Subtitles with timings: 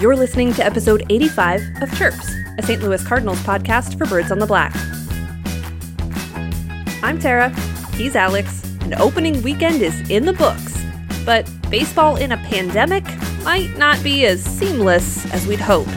[0.00, 2.80] You're listening to episode 85 of Chirps, a St.
[2.80, 4.72] Louis Cardinals podcast for Birds on the Black.
[7.02, 7.48] I'm Tara,
[7.96, 10.80] he's Alex, and opening weekend is in the books.
[11.26, 13.02] But baseball in a pandemic
[13.42, 15.90] might not be as seamless as we'd hoped.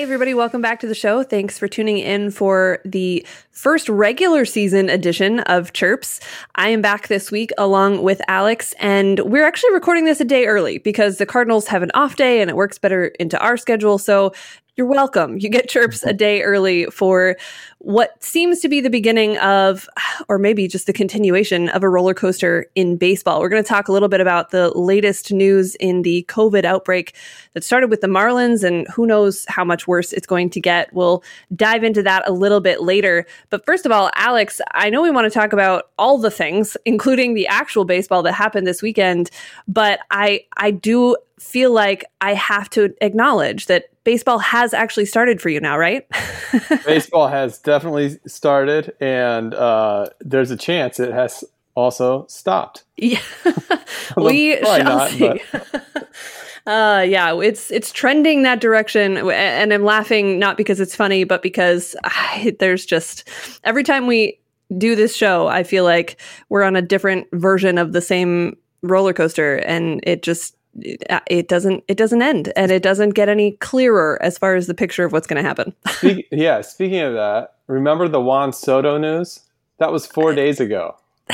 [0.00, 1.22] Hey, everybody, welcome back to the show.
[1.22, 6.20] Thanks for tuning in for the first regular season edition of Chirps.
[6.54, 10.46] I am back this week along with Alex, and we're actually recording this a day
[10.46, 13.98] early because the Cardinals have an off day and it works better into our schedule.
[13.98, 14.32] So
[14.80, 15.38] you're welcome.
[15.38, 17.36] You get chirps a day early for
[17.80, 19.86] what seems to be the beginning of,
[20.26, 23.40] or maybe just the continuation of a roller coaster in baseball.
[23.40, 27.14] We're going to talk a little bit about the latest news in the COVID outbreak
[27.52, 30.90] that started with the Marlins, and who knows how much worse it's going to get.
[30.94, 31.22] We'll
[31.54, 33.26] dive into that a little bit later.
[33.50, 36.74] But first of all, Alex, I know we want to talk about all the things,
[36.86, 39.30] including the actual baseball that happened this weekend,
[39.68, 45.40] but I I do feel like I have to acknowledge that baseball has actually started
[45.40, 46.06] for you now, right?
[46.84, 52.84] baseball has definitely started, and uh, there's a chance it has also stopped.
[52.96, 53.20] Yeah,
[54.16, 55.40] we shall not, see.
[56.66, 61.42] uh, yeah, it's it's trending that direction, and I'm laughing not because it's funny, but
[61.42, 63.28] because I, there's just
[63.64, 64.38] every time we
[64.78, 69.12] do this show, I feel like we're on a different version of the same roller
[69.12, 74.18] coaster, and it just it doesn't it doesn't end and it doesn't get any clearer
[74.22, 75.74] as far as the picture of what's going to happen.
[75.88, 79.40] Speak, yeah, speaking of that, remember the Juan Soto news?
[79.78, 80.96] That was four days ago.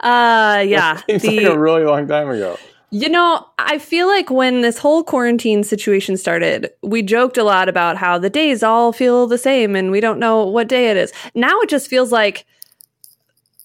[0.00, 2.58] uh yeah, it the, like a really long time ago.
[2.90, 7.68] You know, I feel like when this whole quarantine situation started, we joked a lot
[7.68, 10.96] about how the days all feel the same and we don't know what day it
[10.96, 11.12] is.
[11.34, 12.46] Now it just feels like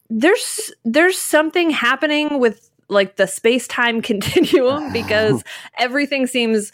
[0.10, 5.44] there's there's something happening with like the space time continuum because
[5.78, 6.72] everything seems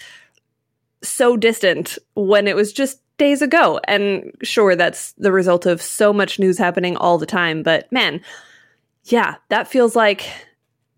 [1.01, 3.79] so distant when it was just days ago.
[3.85, 7.63] And sure, that's the result of so much news happening all the time.
[7.63, 8.21] But man,
[9.05, 10.29] yeah, that feels like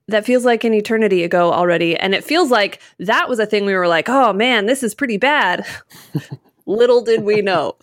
[0.08, 1.96] that feels like an eternity ago already.
[1.98, 4.94] And it feels like that was a thing we were like, oh man, this is
[4.96, 5.66] pretty bad.
[6.66, 7.76] Little did we know.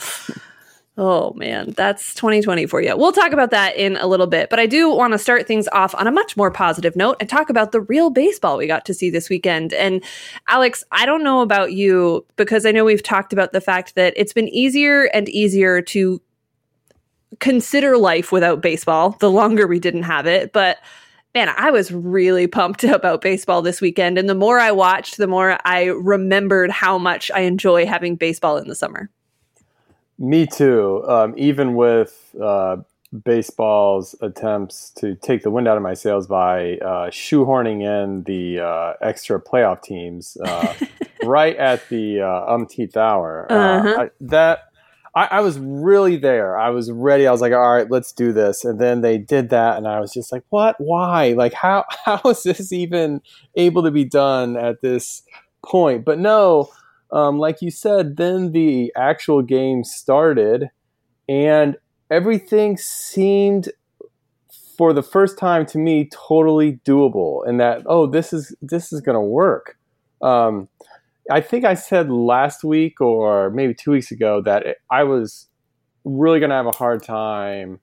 [1.00, 2.96] Oh man, that's 2020 for you.
[2.96, 5.68] We'll talk about that in a little bit, but I do want to start things
[5.68, 8.84] off on a much more positive note and talk about the real baseball we got
[8.86, 9.72] to see this weekend.
[9.72, 10.02] And
[10.48, 14.12] Alex, I don't know about you because I know we've talked about the fact that
[14.16, 16.20] it's been easier and easier to
[17.38, 20.78] consider life without baseball the longer we didn't have it, but
[21.32, 24.18] man, I was really pumped about baseball this weekend.
[24.18, 28.56] And the more I watched, the more I remembered how much I enjoy having baseball
[28.56, 29.08] in the summer.
[30.18, 31.04] Me too.
[31.06, 32.78] Um, even with uh,
[33.24, 38.60] baseball's attempts to take the wind out of my sails by uh, shoehorning in the
[38.60, 40.74] uh, extra playoff teams uh,
[41.24, 43.46] right at the uh, umpteenth hour.
[43.50, 44.02] Uh, uh-huh.
[44.02, 44.68] I, that
[45.14, 46.58] I, I, was really there.
[46.58, 47.26] I was ready.
[47.26, 48.64] I was like, all right, let's do this.
[48.64, 50.76] And then they did that, and I was just like, what?
[50.78, 51.32] Why?
[51.32, 51.84] Like, how?
[52.04, 53.20] How is this even
[53.54, 55.22] able to be done at this
[55.64, 56.04] point?
[56.04, 56.70] But no
[57.10, 60.70] um, like you said, then the actual game started,
[61.28, 61.76] and
[62.10, 63.70] everything seemed,
[64.76, 67.46] for the first time to me, totally doable.
[67.46, 69.78] And that oh, this is this is going to work.
[70.20, 70.68] Um,
[71.30, 75.46] I think I said last week or maybe two weeks ago that it, I was
[76.04, 77.80] really going to have a hard time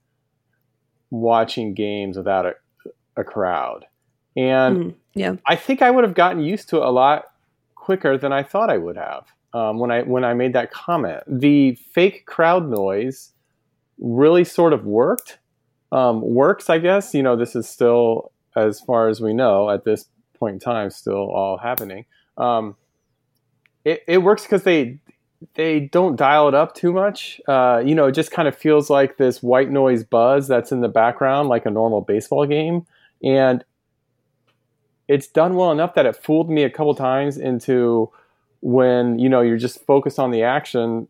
[1.12, 2.54] watching games without a,
[3.16, 3.86] a crowd.
[4.36, 5.36] And mm, yeah.
[5.46, 7.26] I think I would have gotten used to it a lot
[7.86, 11.22] quicker than I thought I would have um, when I when I made that comment.
[11.28, 13.32] The fake crowd noise
[14.00, 15.38] really sort of worked.
[15.92, 17.14] Um, works, I guess.
[17.14, 20.90] You know, this is still, as far as we know, at this point in time,
[20.90, 22.06] still all happening.
[22.38, 22.76] Um,
[23.86, 25.00] it, it works because they
[25.54, 27.40] they don't dial it up too much.
[27.48, 30.82] Uh, you know, it just kind of feels like this white noise buzz that's in
[30.82, 32.88] the background, like a normal baseball game,
[33.24, 33.64] and
[35.08, 38.12] it's done well enough that it fooled me a couple times into
[38.62, 41.08] when you know you're just focused on the action,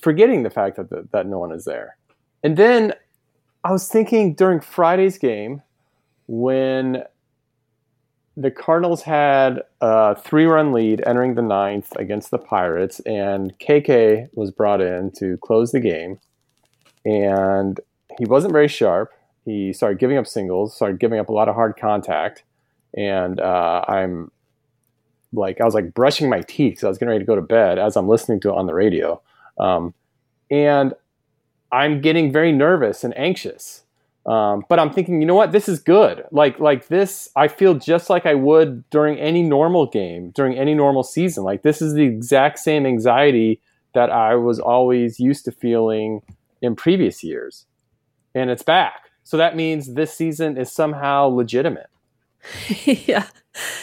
[0.00, 1.96] forgetting the fact that the, that no one is there.
[2.42, 2.94] And then
[3.62, 5.62] I was thinking during Friday's game
[6.26, 7.04] when
[8.36, 14.50] the Cardinals had a three-run lead entering the ninth against the Pirates, and KK was
[14.50, 16.18] brought in to close the game,
[17.04, 17.80] and
[18.18, 19.12] he wasn't very sharp.
[19.44, 22.44] He started giving up singles, started giving up a lot of hard contact,
[22.96, 24.30] and uh, I'm
[25.32, 27.42] like I was like brushing my teeth because I was getting ready to go to
[27.42, 29.20] bed as I'm listening to it on the radio,
[29.58, 29.94] um,
[30.50, 30.94] and
[31.72, 33.84] I'm getting very nervous and anxious
[34.26, 35.52] Um, but I'm thinking, you know what?
[35.52, 36.24] This is good.
[36.30, 40.74] Like like this, I feel just like I would during any normal game, during any
[40.74, 41.42] normal season.
[41.44, 43.60] Like this is the exact same anxiety
[43.94, 46.22] that I was always used to feeling
[46.60, 47.66] in previous years,
[48.34, 49.10] and it's back.
[49.24, 51.88] So that means this season is somehow legitimate.
[52.84, 53.26] yeah.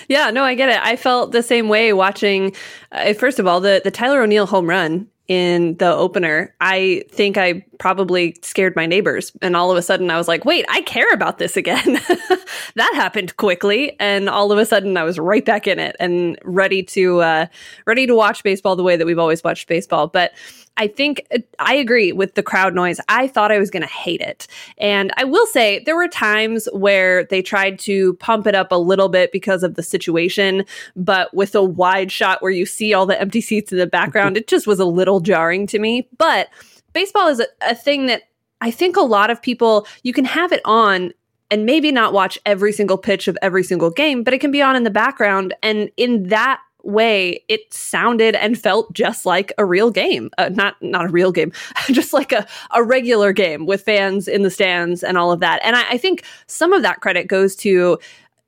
[0.07, 0.79] Yeah, no, I get it.
[0.81, 2.55] I felt the same way watching.
[2.91, 7.37] Uh, first of all, the the Tyler O'Neill home run in the opener, I think
[7.37, 9.31] I probably scared my neighbors.
[9.41, 11.83] And all of a sudden I was like, wait, I care about this again.
[12.75, 13.99] that happened quickly.
[13.99, 17.45] And all of a sudden I was right back in it and ready to, uh,
[17.85, 20.07] ready to watch baseball the way that we've always watched baseball.
[20.07, 20.31] But
[20.77, 22.99] I think uh, I agree with the crowd noise.
[23.09, 24.47] I thought I was going to hate it.
[24.77, 28.75] And I will say there were times where they tried to pump it up a
[28.75, 30.65] little bit because of the situation,
[30.95, 34.37] but with a wide shot where you see all the empty seats in the background,
[34.37, 36.07] it just was a little jarring to me.
[36.17, 36.49] But
[36.93, 38.23] baseball is a, a thing that
[38.61, 41.13] I think a lot of people, you can have it on
[41.49, 44.61] and maybe not watch every single pitch of every single game, but it can be
[44.61, 45.53] on in the background.
[45.63, 50.75] And in that way it sounded and felt just like a real game uh, not
[50.81, 51.51] not a real game
[51.91, 55.61] just like a, a regular game with fans in the stands and all of that
[55.63, 57.99] and I, I think some of that credit goes to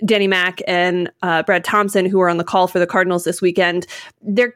[0.05, 3.41] danny mac and uh, brad thompson who were on the call for the cardinals this
[3.41, 3.85] weekend
[4.21, 4.55] they're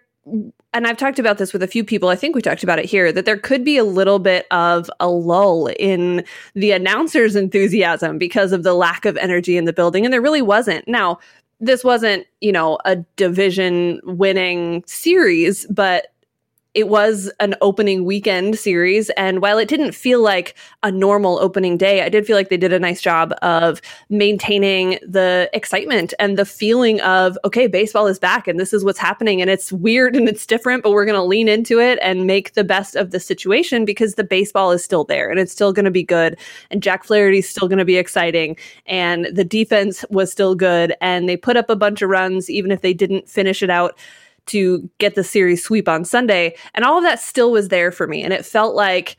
[0.74, 2.10] and I've talked about this with a few people.
[2.10, 4.90] I think we talked about it here that there could be a little bit of
[5.00, 6.26] a lull in
[6.56, 10.06] the announcers' enthusiasm because of the lack of energy in the building.
[10.06, 10.88] And there really wasn't.
[10.88, 11.20] Now,
[11.64, 16.13] this wasn't, you know, a division winning series, but
[16.74, 19.12] it was an opening weekend series.
[19.12, 22.58] And while it didn't feel like a normal opening day, I did feel like they
[22.58, 23.80] did a nice job of
[24.10, 28.98] maintaining the excitement and the feeling of, okay, baseball is back and this is what's
[28.98, 29.40] happening.
[29.40, 32.54] And it's weird and it's different, but we're going to lean into it and make
[32.54, 35.86] the best of the situation because the baseball is still there and it's still going
[35.86, 36.38] to be good.
[36.72, 38.58] And Jack Flaherty is still going to be exciting.
[38.88, 40.96] And the defense was still good.
[41.02, 43.96] And they put up a bunch of runs, even if they didn't finish it out
[44.48, 46.56] to get the series sweep on Sunday.
[46.74, 48.24] And all of that still was there for me.
[48.24, 49.18] And it felt like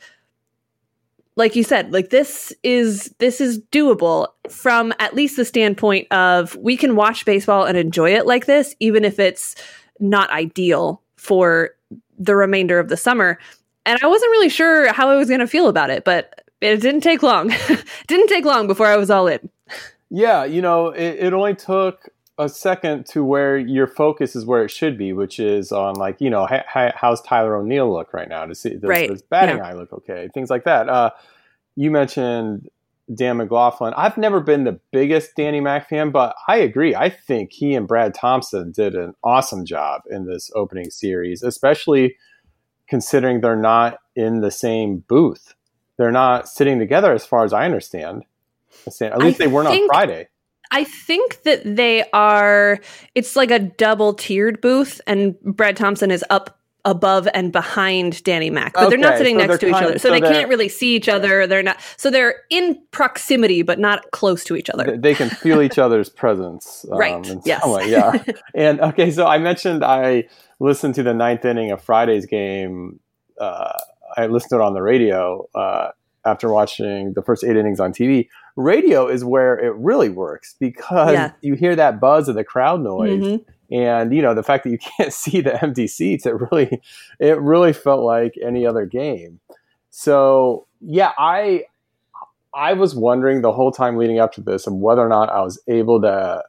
[1.36, 6.54] like you said, like this is this is doable from at least the standpoint of
[6.56, 9.56] we can watch baseball and enjoy it like this, even if it's
[9.98, 11.70] not ideal for
[12.18, 13.38] the remainder of the summer.
[13.86, 16.80] And I wasn't really sure how I was going to feel about it, but it
[16.80, 17.52] didn't take long.
[18.06, 19.50] didn't take long before I was all in.
[20.10, 22.08] Yeah, you know, it, it only took
[22.38, 26.20] a second to where your focus is where it should be, which is on like
[26.20, 29.10] you know ha- how's Tyler O'Neill look right now to see does right.
[29.10, 29.66] his batting yeah.
[29.68, 30.88] eye look okay, things like that.
[30.88, 31.10] Uh,
[31.76, 32.68] you mentioned
[33.14, 33.94] Dan McLaughlin.
[33.96, 36.94] I've never been the biggest Danny Mac fan, but I agree.
[36.94, 42.16] I think he and Brad Thompson did an awesome job in this opening series, especially
[42.88, 45.54] considering they're not in the same booth.
[45.98, 48.24] They're not sitting together, as far as I understand.
[49.00, 50.28] At least I they weren't on Friday
[50.74, 52.80] I think that they are,
[53.14, 58.50] it's like a double tiered booth, and Brad Thompson is up above and behind Danny
[58.50, 59.98] Mac, but okay, they're not sitting so next to each other.
[59.98, 61.46] So, so they can't really see each other.
[61.46, 64.96] They're not, so they're in proximity, but not close to each other.
[64.96, 66.84] They can feel each other's presence.
[66.90, 67.36] Um, right.
[67.44, 67.64] Yes.
[67.64, 68.22] Way, yeah.
[68.54, 70.24] and okay, so I mentioned I
[70.58, 72.98] listened to the ninth inning of Friday's game.
[73.40, 73.78] Uh,
[74.16, 75.90] I listened to it on the radio uh,
[76.26, 81.12] after watching the first eight innings on TV radio is where it really works because
[81.12, 81.32] yeah.
[81.40, 83.22] you hear that buzz of the crowd noise.
[83.22, 83.50] Mm-hmm.
[83.74, 86.80] And you know the fact that you can't see the empty seats, it really,
[87.18, 89.40] it really felt like any other game.
[89.90, 91.64] So yeah, I,
[92.54, 95.40] I was wondering the whole time leading up to this and whether or not I
[95.42, 96.42] was able to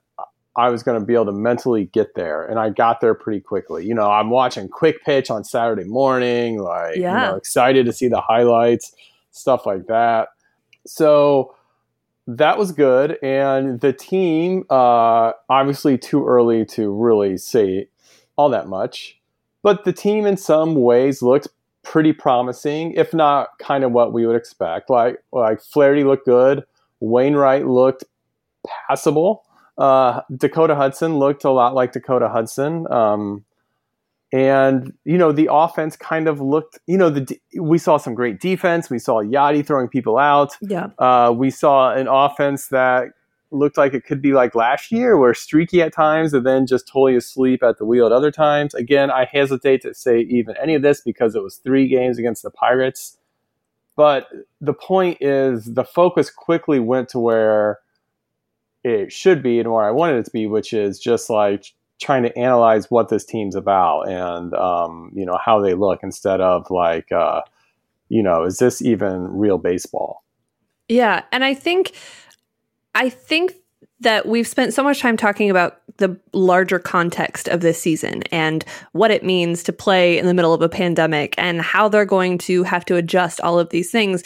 [0.58, 2.46] I was going to be able to mentally get there.
[2.46, 3.86] And I got there pretty quickly.
[3.86, 7.26] You know, I'm watching Quick Pitch on Saturday morning, like, yeah.
[7.26, 8.94] you know, excited to see the highlights,
[9.36, 10.30] stuff like that.
[10.86, 11.56] So
[12.28, 13.18] that was good.
[13.22, 17.88] And the team, uh, obviously, too early to really say
[18.36, 19.20] all that much.
[19.62, 21.48] But the team, in some ways, looked
[21.84, 24.90] pretty promising, if not kind of what we would expect.
[24.90, 26.64] Like, like Flaherty looked good.
[27.00, 28.04] Wainwright looked
[28.66, 29.44] passable.
[29.78, 32.92] Uh, Dakota Hudson looked a lot like Dakota Hudson.
[32.92, 33.46] Um,
[34.36, 36.78] and you know the offense kind of looked.
[36.88, 38.90] You know, the we saw some great defense.
[38.90, 40.58] We saw Yadi throwing people out.
[40.62, 40.88] Yeah.
[41.00, 43.14] Uh, we saw an offense that
[43.52, 46.86] looked like it could be like last year, where streaky at times and then just
[46.86, 48.74] totally asleep at the wheel at other times.
[48.74, 52.44] Again, I hesitate to say even any of this because it was three games against
[52.44, 53.18] the Pirates.
[53.96, 54.28] But
[54.60, 57.80] the point is, the focus quickly went to where
[58.84, 62.24] it should be and where I wanted it to be, which is just like trying
[62.24, 66.70] to analyze what this team's about and um, you know how they look instead of
[66.70, 67.42] like uh,
[68.10, 70.24] you know is this even real baseball
[70.88, 71.94] Yeah, and I think
[72.94, 73.54] I think
[74.02, 78.66] that we've spent so much time talking about the larger context of this season and
[78.92, 82.38] what it means to play in the middle of a pandemic and how they're going
[82.38, 84.22] to have to adjust all of these things.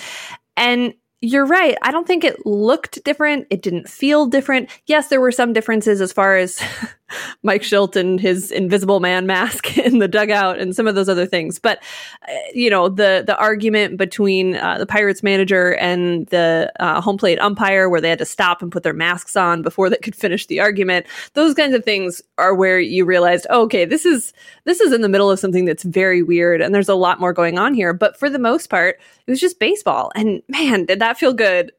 [0.57, 1.77] And you're right.
[1.81, 3.45] I don't think it looked different.
[3.49, 4.69] It didn't feel different.
[4.88, 6.61] Yes, there were some differences as far as
[7.43, 11.25] Mike Shildt and his invisible man mask in the dugout and some of those other
[11.25, 11.59] things.
[11.59, 11.81] But
[12.27, 17.17] uh, you know, the the argument between uh, the Pirates manager and the uh, home
[17.17, 20.15] plate umpire, where they had to stop and put their masks on before they could
[20.15, 21.05] finish the argument.
[21.33, 24.33] Those kinds of things are where you realized, oh, okay, this is
[24.65, 27.33] this is in the middle of something that's very weird, and there's a lot more
[27.33, 27.93] going on here.
[27.93, 31.71] But for the most part, it was just baseball, and man, did that feel good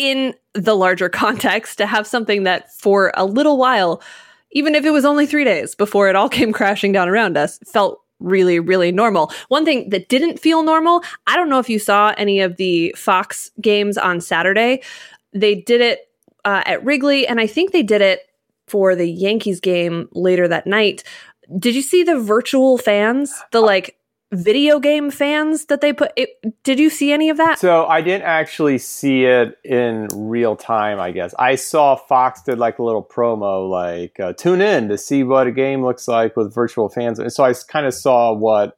[0.00, 4.02] in the larger context to have something that for a little while
[4.52, 7.58] even if it was only three days before it all came crashing down around us,
[7.66, 9.32] felt really, really normal.
[9.48, 12.94] One thing that didn't feel normal, I don't know if you saw any of the
[12.96, 14.82] Fox games on Saturday.
[15.32, 16.08] They did it
[16.44, 18.20] uh, at Wrigley, and I think they did it
[18.68, 21.02] for the Yankees game later that night.
[21.58, 23.34] Did you see the virtual fans?
[23.50, 23.96] The like
[24.32, 26.30] video game fans that they put it,
[26.62, 27.58] did you see any of that?
[27.58, 31.34] So i didn't actually see it in real time i guess.
[31.38, 35.46] I saw fox did like a little promo like uh, tune in to see what
[35.46, 37.18] a game looks like with virtual fans.
[37.18, 38.76] And so i kind of saw what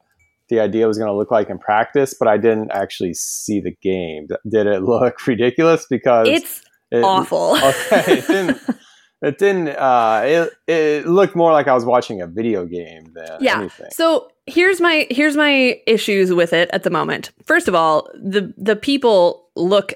[0.49, 3.77] the idea was going to look like in practice but i didn't actually see the
[3.83, 4.29] game.
[4.49, 5.87] Did it look ridiculous?
[5.89, 7.57] Because it's it, awful.
[7.93, 8.55] Okay
[9.23, 13.05] it didn't it uh it, it looked more like i was watching a video game
[13.15, 13.91] than yeah anything.
[13.91, 17.31] so here's my here's my issues with it at the moment.
[17.45, 19.95] First of all, the the people look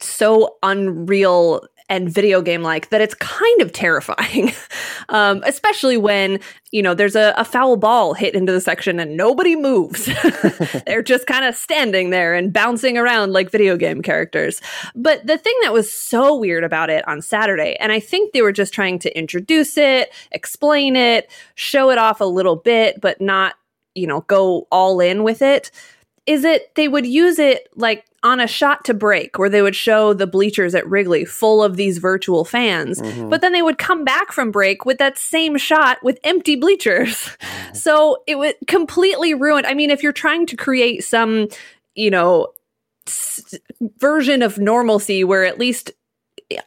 [0.00, 4.52] so unreal and video game like that it's kind of terrifying.
[5.10, 6.38] Um, especially when
[6.70, 10.04] you know there's a, a, foul ball hit into the section and nobody moves.
[10.86, 14.60] They're just kind of standing there and bouncing around like video game characters.
[14.94, 18.42] But the thing that was so weird about it on saturday and i think they
[18.42, 23.20] were just trying to introduce it explain it show it off a little bit but
[23.20, 23.54] not
[23.98, 25.70] you know, go all in with it,
[26.28, 29.74] is it they would use it like on a shot to break where they would
[29.74, 33.30] show the bleachers at Wrigley full of these virtual fans, mm-hmm.
[33.30, 37.36] but then they would come back from break with that same shot with empty bleachers.
[37.74, 39.64] So it would completely ruin.
[39.64, 41.48] I mean, if you're trying to create some,
[41.94, 42.48] you know,
[43.06, 43.54] s-
[43.98, 45.92] version of normalcy where at least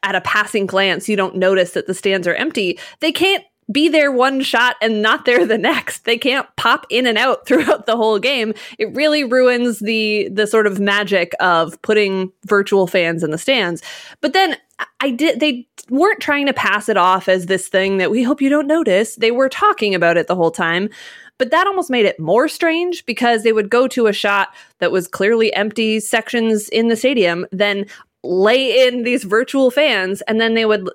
[0.04, 3.90] at a passing glance you don't notice that the stands are empty, they can't be
[3.90, 6.06] there one shot and not there the next.
[6.06, 8.54] They can't pop in and out throughout the whole game.
[8.78, 13.82] It really ruins the the sort of magic of putting virtual fans in the stands.
[14.22, 14.58] But then
[15.00, 18.42] I did they weren't trying to pass it off as this thing that we hope
[18.42, 19.16] you don't notice.
[19.16, 20.90] They were talking about it the whole time.
[21.38, 24.92] But that almost made it more strange because they would go to a shot that
[24.92, 27.88] was clearly empty sections in the stadium, then
[28.24, 30.88] lay in these virtual fans and then they would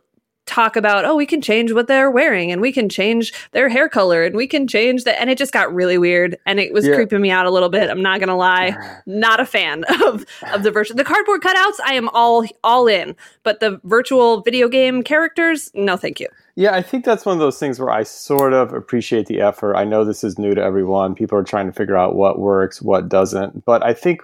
[0.47, 3.89] talk about oh we can change what they're wearing and we can change their hair
[3.89, 6.87] color and we can change that and it just got really weird and it was
[6.87, 6.95] yeah.
[6.95, 8.75] creeping me out a little bit i'm not gonna lie.
[9.07, 13.17] Not a fan of of the version the cardboard cutouts i am all all in
[13.43, 16.29] but the virtual video game characters no thank you.
[16.55, 19.77] Yeah i think that's one of those things where i sort of appreciate the effort.
[19.77, 22.81] I know this is new to everyone people are trying to figure out what works
[22.81, 24.23] what doesn't but i think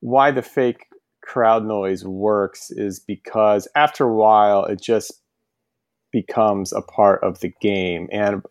[0.00, 0.86] why the fake
[1.22, 5.21] crowd noise works is because after a while it just
[6.12, 8.08] becomes a part of the game.
[8.12, 8.42] And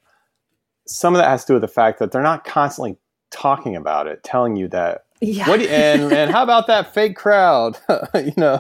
[0.88, 2.98] some of that has to do with the fact that they're not constantly
[3.32, 5.06] talking about it, telling you that.
[5.24, 5.48] Yeah.
[5.48, 7.78] What you, and and how about that fake crowd?
[8.16, 8.60] you know,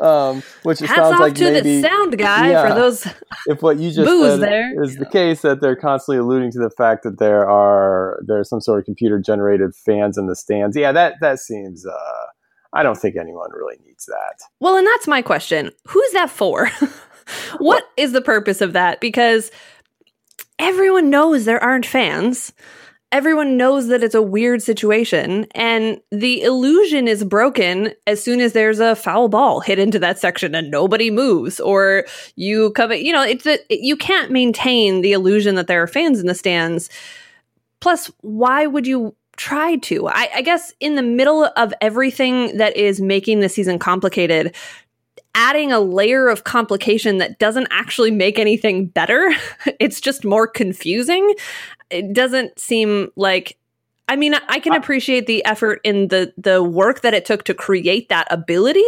[0.00, 3.06] um, which Hats sounds off like to maybe the sound guy yeah, for those.
[3.46, 4.82] If what you just said there.
[4.82, 8.60] is the case, that they're constantly alluding to the fact that there are there's some
[8.60, 10.76] sort of computer generated fans in the stands.
[10.76, 11.86] Yeah, that that seems.
[11.86, 12.26] Uh,
[12.72, 14.40] I don't think anyone really needs that.
[14.58, 15.70] Well, and that's my question.
[15.86, 16.70] Who's that for?
[17.58, 19.00] what is the purpose of that?
[19.00, 19.50] Because
[20.58, 22.52] everyone knows there aren't fans.
[23.12, 28.52] Everyone knows that it's a weird situation, and the illusion is broken as soon as
[28.52, 32.04] there's a foul ball hit into that section and nobody moves, or
[32.36, 32.92] you come.
[32.92, 36.36] You know, it's a, you can't maintain the illusion that there are fans in the
[36.36, 36.88] stands.
[37.80, 40.06] Plus, why would you try to.
[40.06, 44.54] I, I, guess in the middle of everything that is making the season complicated,
[45.34, 49.34] adding a layer of complication that doesn't actually make anything better.
[49.80, 51.34] it's just more confusing.
[51.90, 53.56] It doesn't seem like
[54.08, 57.44] I mean, I can uh, appreciate the effort in the the work that it took
[57.44, 58.84] to create that ability,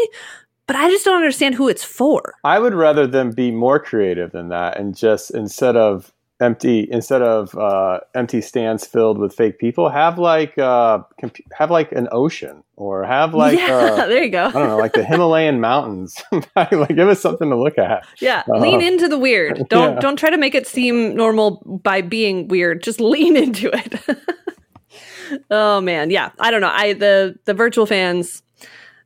[0.67, 2.35] but I just don't understand who it's for.
[2.43, 6.13] I would rather them be more creative than that and just instead of
[6.43, 11.71] empty instead of uh, empty stands filled with fake people have like uh, comp- have
[11.71, 14.47] like an ocean or have like yeah, uh, there you go.
[14.47, 16.21] I don't know like the Himalayan mountains
[16.57, 19.63] like give us something to look at Yeah, Uh, lean into the weird.
[19.69, 20.01] Don't yeah.
[20.01, 22.83] don't try to make it seem normal by being weird.
[22.83, 24.19] Just lean into it.
[25.51, 26.31] oh man, yeah.
[26.41, 26.73] I don't know.
[26.73, 28.43] I the the virtual fans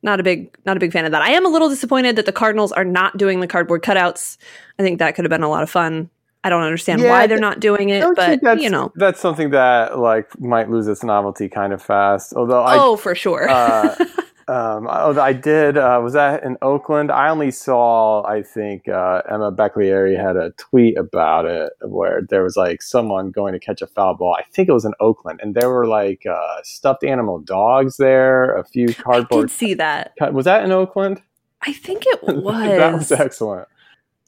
[0.02, 1.23] not a big not a big fan of that.
[1.23, 4.38] I am a little disappointed that the Cardinals are not doing the cardboard cutouts.
[4.78, 6.11] I think that could have been a lot of fun.
[6.47, 8.93] I don't understand Yeah, why they're not doing it, but you know.
[8.95, 13.17] that's something that like might lose its novelty kind of fast although I oh, for
[13.17, 13.49] sure.
[13.49, 13.97] uh,
[14.49, 17.11] um, I did, uh, was that in Oakland?
[17.11, 22.45] I only saw, I think, uh, Emma Baccellieri had a tweet about it where there
[22.45, 24.37] was like someone going to catch a foul ball.
[24.38, 28.57] I think it was in Oakland, and there were like uh, stuffed animal dogs there,
[28.57, 29.47] a few cardboard.
[29.47, 30.12] I did see that.
[30.33, 31.23] Was that in Oakland?
[31.62, 32.45] I think it was.
[32.45, 33.67] that was excellent.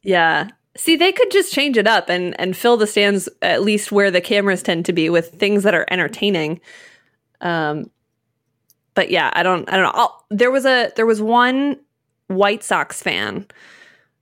[0.03, 0.49] Yeah.
[0.77, 4.11] See, they could just change it up and and fill the stands at least where
[4.11, 6.61] the cameras tend to be with things that are entertaining.
[7.41, 7.91] Um
[8.95, 9.93] but yeah, I don't I don't know.
[9.95, 11.79] I'll, there was a there was one
[12.29, 13.47] White Sox fan.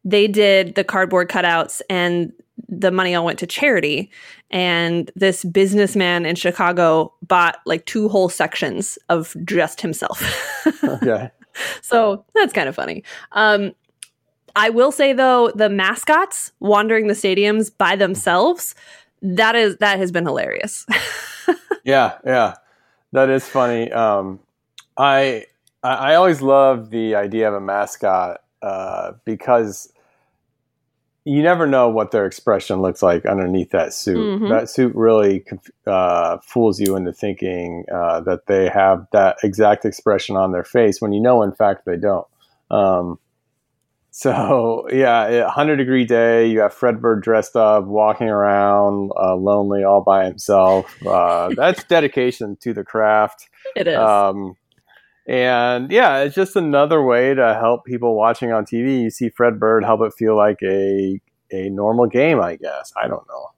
[0.04, 2.32] They did the cardboard cutouts and
[2.68, 4.10] the money all went to charity
[4.50, 10.22] and this businessman in Chicago bought like two whole sections of just himself.
[10.82, 11.30] Okay.
[11.80, 13.02] So that's kind of funny.
[13.32, 13.72] Um,
[14.56, 18.74] I will say though, the mascots wandering the stadiums by themselves,
[19.22, 20.86] that is that has been hilarious.
[21.84, 22.54] yeah, yeah,
[23.12, 23.92] that is funny.
[23.92, 24.40] Um,
[24.96, 25.44] I
[25.84, 29.92] I always love the idea of a mascot uh, because
[31.24, 34.40] you never know what their expression looks like underneath that suit.
[34.40, 34.48] Mhm.
[34.48, 35.44] That suit really
[35.86, 41.00] uh, fools you into thinking uh, that they have that exact expression on their face
[41.00, 42.26] when you know, in fact, they don't.
[42.70, 43.18] Um,
[44.16, 46.46] so yeah, hundred degree day.
[46.46, 50.90] You have Fred Bird dressed up, walking around, uh, lonely, all by himself.
[51.06, 53.46] Uh, that's dedication to the craft.
[53.76, 53.98] it is.
[53.98, 54.54] Um,
[55.28, 59.02] and yeah, it's just another way to help people watching on TV.
[59.02, 61.20] You see Fred Bird, help it feel like a
[61.52, 62.40] a normal game.
[62.40, 63.50] I guess I don't know.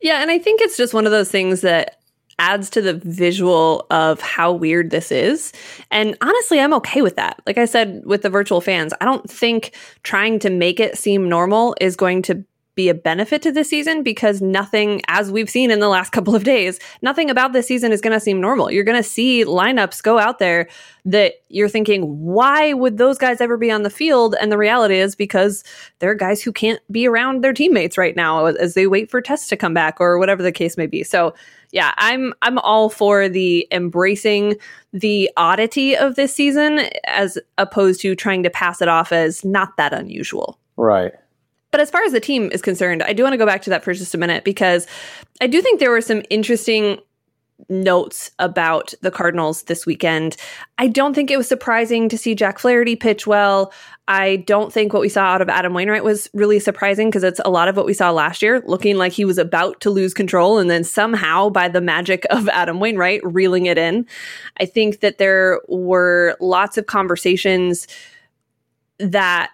[0.00, 1.99] yeah, and I think it's just one of those things that
[2.40, 5.52] adds to the visual of how weird this is.
[5.90, 7.40] And honestly, I'm okay with that.
[7.46, 11.28] Like I said with the virtual fans, I don't think trying to make it seem
[11.28, 12.42] normal is going to
[12.74, 16.34] be a benefit to this season because nothing, as we've seen in the last couple
[16.34, 18.70] of days, nothing about this season is going to seem normal.
[18.70, 20.68] You're going to see lineups go out there
[21.04, 24.34] that you're thinking, why would those guys ever be on the field?
[24.40, 25.64] And the reality is because
[25.98, 29.20] there are guys who can't be around their teammates right now as they wait for
[29.20, 31.02] tests to come back or whatever the case may be.
[31.02, 31.34] So,
[31.72, 34.56] yeah, I'm I'm all for the embracing
[34.92, 39.76] the oddity of this season as opposed to trying to pass it off as not
[39.76, 40.58] that unusual.
[40.76, 41.12] Right.
[41.70, 43.70] But as far as the team is concerned, I do want to go back to
[43.70, 44.86] that for just a minute because
[45.40, 46.98] I do think there were some interesting
[47.68, 50.36] notes about the Cardinals this weekend.
[50.78, 53.72] I don't think it was surprising to see Jack Flaherty pitch well.
[54.08, 57.40] I don't think what we saw out of Adam Wainwright was really surprising because it's
[57.44, 60.14] a lot of what we saw last year, looking like he was about to lose
[60.14, 64.06] control and then somehow by the magic of Adam Wainwright reeling it in.
[64.58, 67.86] I think that there were lots of conversations
[68.98, 69.50] that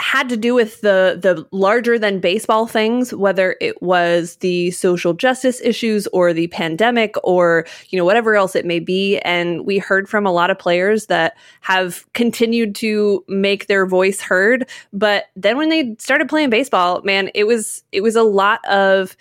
[0.00, 5.12] had to do with the the larger than baseball things whether it was the social
[5.12, 9.18] justice issues or the pandemic or you know whatever else it may be.
[9.18, 14.20] And we heard from a lot of players that have continued to make their voice
[14.20, 14.68] heard.
[14.92, 19.16] But then when they started playing baseball man it was it was a lot of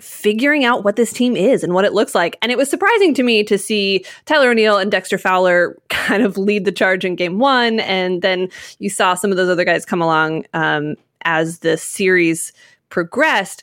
[0.00, 2.36] figuring out what this team is and what it looks like.
[2.42, 6.36] And it was surprising to me to see Tyler O'Neill and Dexter Fowler kind of
[6.36, 7.80] lead the charge in game one.
[7.80, 12.52] And then you saw some of those other guys come along um, as the series
[12.88, 13.62] progressed.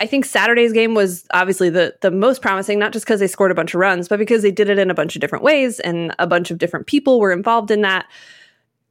[0.00, 3.50] I think Saturday's game was obviously the the most promising, not just because they scored
[3.50, 5.80] a bunch of runs, but because they did it in a bunch of different ways
[5.80, 8.06] and a bunch of different people were involved in that.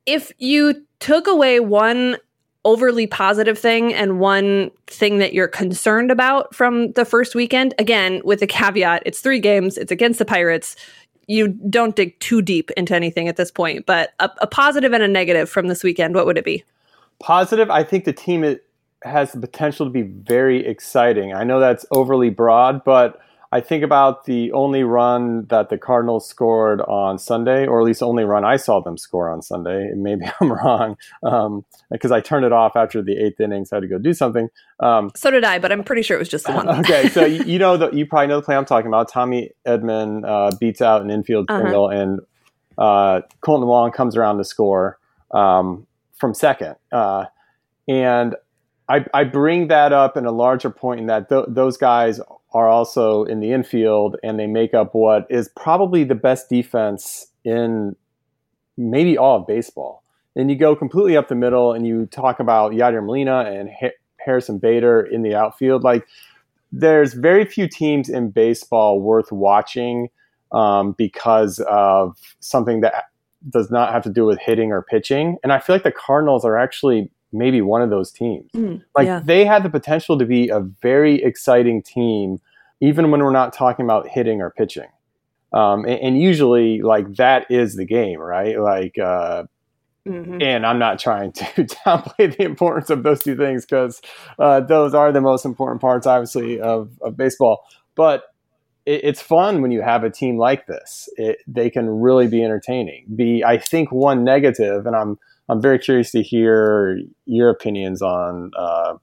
[0.06, 2.18] If you took away one
[2.68, 8.22] overly positive thing and one thing that you're concerned about from the first weekend, again,
[8.26, 10.76] with the caveat, it's three games, it's against the Pirates.
[11.28, 15.02] You don't dig too deep into anything at this point, but a, a positive and
[15.02, 16.66] a negative from this weekend, what would it be?
[17.20, 17.72] Positive.
[17.72, 18.58] I think the team
[19.02, 21.34] has the potential to be very exciting.
[21.34, 23.22] I know that's overly broad, but
[23.52, 28.02] I think about the only run that the Cardinals scored on Sunday, or at least
[28.02, 29.92] the only run I saw them score on Sunday.
[29.96, 30.98] Maybe I'm wrong
[31.90, 34.14] because I turned it off after the eighth inning, so I had to go do
[34.14, 34.50] something.
[34.80, 36.68] Um, So did I, but I'm pretty sure it was just the one.
[36.82, 39.10] okay, so you, you know the you probably know the play I'm talking about.
[39.10, 41.64] Tommy Edman uh, beats out an infield Uh-huh.
[41.64, 42.20] single, and
[42.78, 45.00] uh, Kolten Wong comes around to score
[45.32, 46.76] um, from second.
[46.92, 47.26] Uh,
[47.88, 48.36] and
[48.90, 52.22] I, I bring that up in a larger point in that th- those guys
[52.54, 57.28] are also in the infield and they make up what is probably the best defense
[57.44, 57.96] in
[58.78, 60.04] maybe all of baseball.
[60.36, 63.96] And you go completely up the middle and you talk about Yadier Molina and ha-
[64.18, 65.84] Harrison Bader in the outfield.
[65.84, 66.08] Like,
[66.72, 70.10] there's very few teams in baseball worth watching
[70.52, 73.06] um, because of something that
[73.50, 75.38] does not have to do with hitting or pitching.
[75.44, 78.50] And I feel like the Cardinals are actually maybe one of those teams.
[78.56, 79.22] Mm, like yeah.
[79.24, 82.40] they had the potential to be a very exciting team,
[82.82, 84.88] even when we're not talking about hitting or pitching.
[85.54, 88.60] Um, and, and, usually, like that is the game, right?
[88.60, 89.44] Like, uh,
[90.06, 90.42] mm-hmm.
[90.42, 91.44] and I'm not trying to
[91.86, 94.02] downplay the importance of those two things because
[94.40, 97.64] uh, those are the most important parts, obviously, of, of baseball.
[97.96, 98.24] But
[98.86, 101.08] it, it's fun when you have a team like this.
[101.16, 103.06] It, they can really be entertaining.
[103.08, 105.18] The I think one negative, and I'm
[105.50, 108.96] I'm very curious to hear your opinions on uh,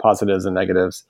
[0.00, 1.04] positives and negatives.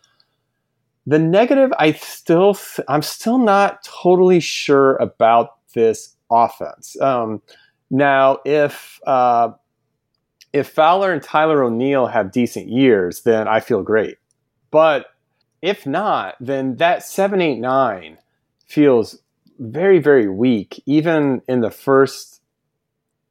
[1.07, 7.01] The negative, I still, I'm still not totally sure about this offense.
[7.01, 7.43] Um,
[7.91, 9.51] now, if uh,
[10.53, 14.19] if Fowler and Tyler O'Neill have decent years, then I feel great.
[14.71, 15.07] But
[15.63, 18.19] if not, then that seven, eight, nine
[18.67, 19.19] feels
[19.59, 22.38] very, very weak, even in the first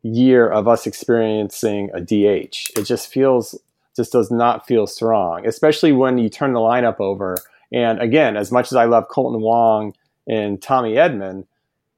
[0.07, 2.71] year of us experiencing a DH.
[2.77, 3.59] It just feels
[3.95, 7.35] just does not feel strong, especially when you turn the lineup over.
[7.73, 9.93] And again, as much as I love Kolten Wong
[10.27, 11.45] and Tommy Edman,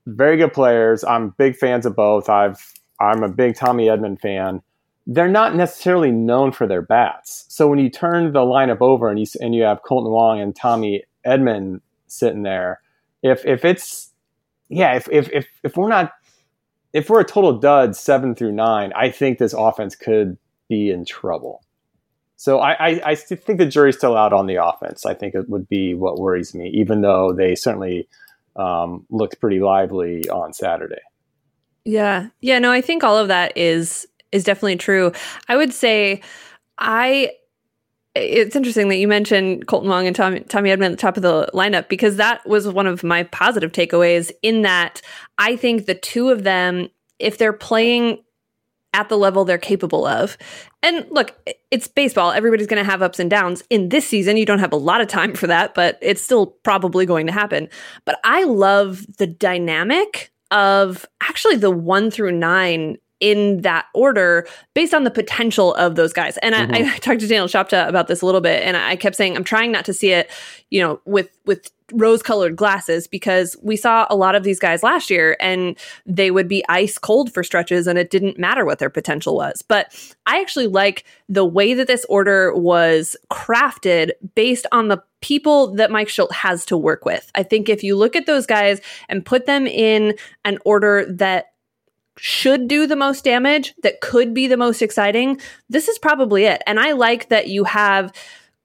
[0.07, 1.03] very good players.
[1.03, 2.29] I'm big fans of both.
[2.29, 4.61] I've I'm a big Tommy Edman fan.
[5.07, 7.45] They're not necessarily known for their bats.
[7.49, 10.55] So when you turn the lineup over and you and you have Kolten Wong and
[10.55, 12.81] Tommy Edman sitting there,
[13.23, 14.11] if if it's
[14.69, 16.13] yeah, if if if, if we're not
[16.93, 21.05] if we're a total dud seven through nine, I think this offense could be in
[21.05, 21.63] trouble.
[22.35, 25.05] So I, I, I think the jury's still out on the offense.
[25.05, 28.07] I think it would be what worries me, even though they certainly
[28.55, 31.01] um, looked pretty lively on Saturday.
[31.83, 35.11] Yeah, yeah, no, I think all of that is is definitely true.
[35.47, 36.21] I would say
[36.77, 37.31] I
[38.15, 41.49] it's interesting that you mentioned Kolten Wong and Tommy, Tommy at the top of the
[41.53, 44.31] lineup because that was one of my positive takeaways.
[44.41, 45.01] In that,
[45.37, 48.23] I think the two of them, if they're playing
[48.93, 50.37] at the level they're capable of,
[50.81, 51.35] and look,
[51.69, 52.31] it's baseball.
[52.31, 53.63] Everybody's going to have ups and downs.
[53.69, 56.47] In this season, you don't have a lot of time for that, but it's still
[56.47, 57.69] probably going to happen.
[58.05, 64.93] But I love the dynamic of actually the one through nine in that order based
[64.93, 66.37] on the potential of those guys.
[66.37, 66.73] And mm-hmm.
[66.73, 69.35] I, I, talked to Daniel Shoptaw about this a little bit, and I kept saying
[69.35, 70.29] I'm trying not to see it,
[70.69, 74.83] you know, with with rose colored glasses because we saw a lot of these guys
[74.83, 78.79] last year and they would be ice cold for stretches and it didn't matter what
[78.79, 79.61] their potential was.
[79.61, 79.93] But
[80.25, 85.91] I actually like the way that this order was crafted based on the people that
[85.91, 87.29] Mike Shildt has to work with.
[87.35, 91.48] I think if you look at those guys and put them in an order that
[92.21, 96.61] should do the most damage, that could be the most exciting, this is probably it.
[96.67, 98.11] And I like that you have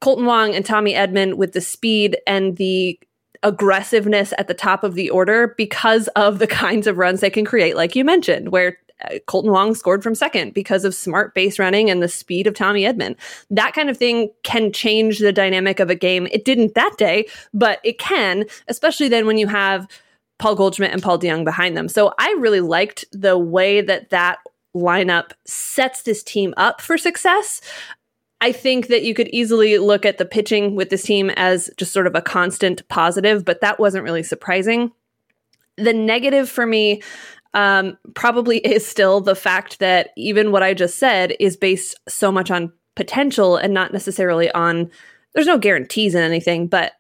[0.01, 2.99] Kolten Wong and Tommy Edman with the speed and the
[3.43, 7.45] aggressiveness at the top of the order because of the kinds of runs they can
[7.45, 11.59] create, like you mentioned, where uh, Kolten Wong scored from second because of smart base
[11.59, 13.17] running and the speed of Tommy Edman.
[13.51, 16.27] That kind of thing can change the dynamic of a game.
[16.33, 19.89] It didn't that day, but it can, especially then when you have
[20.39, 21.89] Paul Goldschmidt and Paul DeJong behind them.
[21.89, 24.39] So I really liked the way that that
[24.75, 27.61] lineup sets this team up for success.
[28.41, 31.93] I think that you could easily look at the pitching with this team as just
[31.93, 34.93] sort of a constant positive, but that wasn't really surprising.
[35.77, 37.03] The negative for me
[37.55, 42.31] um, probably is still the fact that even what I just said is based so
[42.31, 44.91] much on potential and not necessarily on
[45.35, 46.93] there's no guarantees in anything, but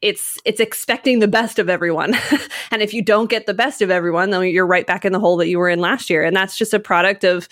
[0.00, 2.14] it's it's expecting the best of everyone.
[2.70, 5.20] And if you don't get the best of everyone then you're right back in the
[5.20, 6.24] hole that you were in last year.
[6.24, 7.48] And that's just a product of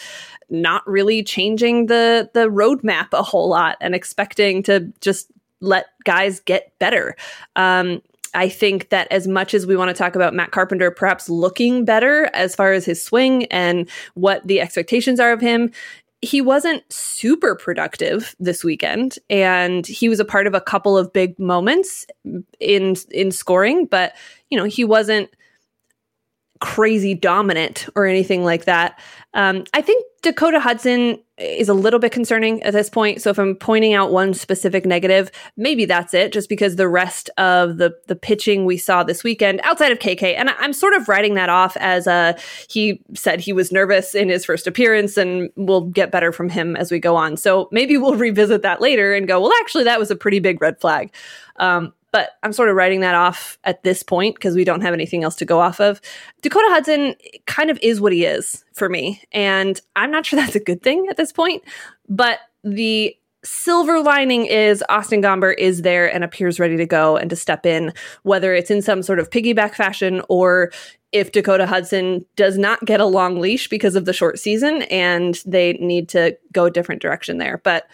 [0.51, 6.41] not really changing the the roadmap a whole lot and expecting to just let guys
[6.41, 7.17] get better.
[7.57, 8.03] Um,
[8.35, 11.85] I think that as much as we want to talk about Matt Carpenter perhaps looking
[11.85, 15.71] better as far as his swing and what the expectations are of him,
[16.23, 21.13] he wasn't super productive this weekend and he was a part of a couple of
[21.13, 22.07] big moments
[22.61, 24.15] in in scoring but
[24.49, 25.29] you know he wasn't
[26.63, 28.97] crazy dominant or anything like that.
[29.35, 33.21] Um, I think Dakota Hudson is a little bit concerning at this point.
[33.21, 37.31] So if I'm pointing out one specific negative, maybe that's it, just because the rest
[37.37, 41.09] of the the pitching we saw this weekend outside of KK, and I'm sort of
[41.09, 45.51] writing that off as a he said he was nervous in his first appearance, and
[45.57, 47.37] we'll get better from him as we go on.
[47.37, 50.63] So maybe we'll revisit that later and go, well, actually, that was a pretty big
[50.63, 51.13] red flag.
[51.57, 54.95] Um, but I'm sort of writing that off at this point because we don't have
[54.95, 56.01] anything else to go off of.
[56.43, 59.23] Dakota Hudson kind of is what he is for me.
[59.33, 61.65] And I'm not sure that's a good thing at this point.
[62.09, 67.29] But the silver lining is Austin Gomber is there and appears ready to go and
[67.31, 70.71] to step in, whether it's in some sort of piggyback fashion or
[71.11, 75.43] if Dakota Hudson does not get a long leash because of the short season and
[75.45, 77.61] they need to go a different direction there.
[77.65, 77.87] But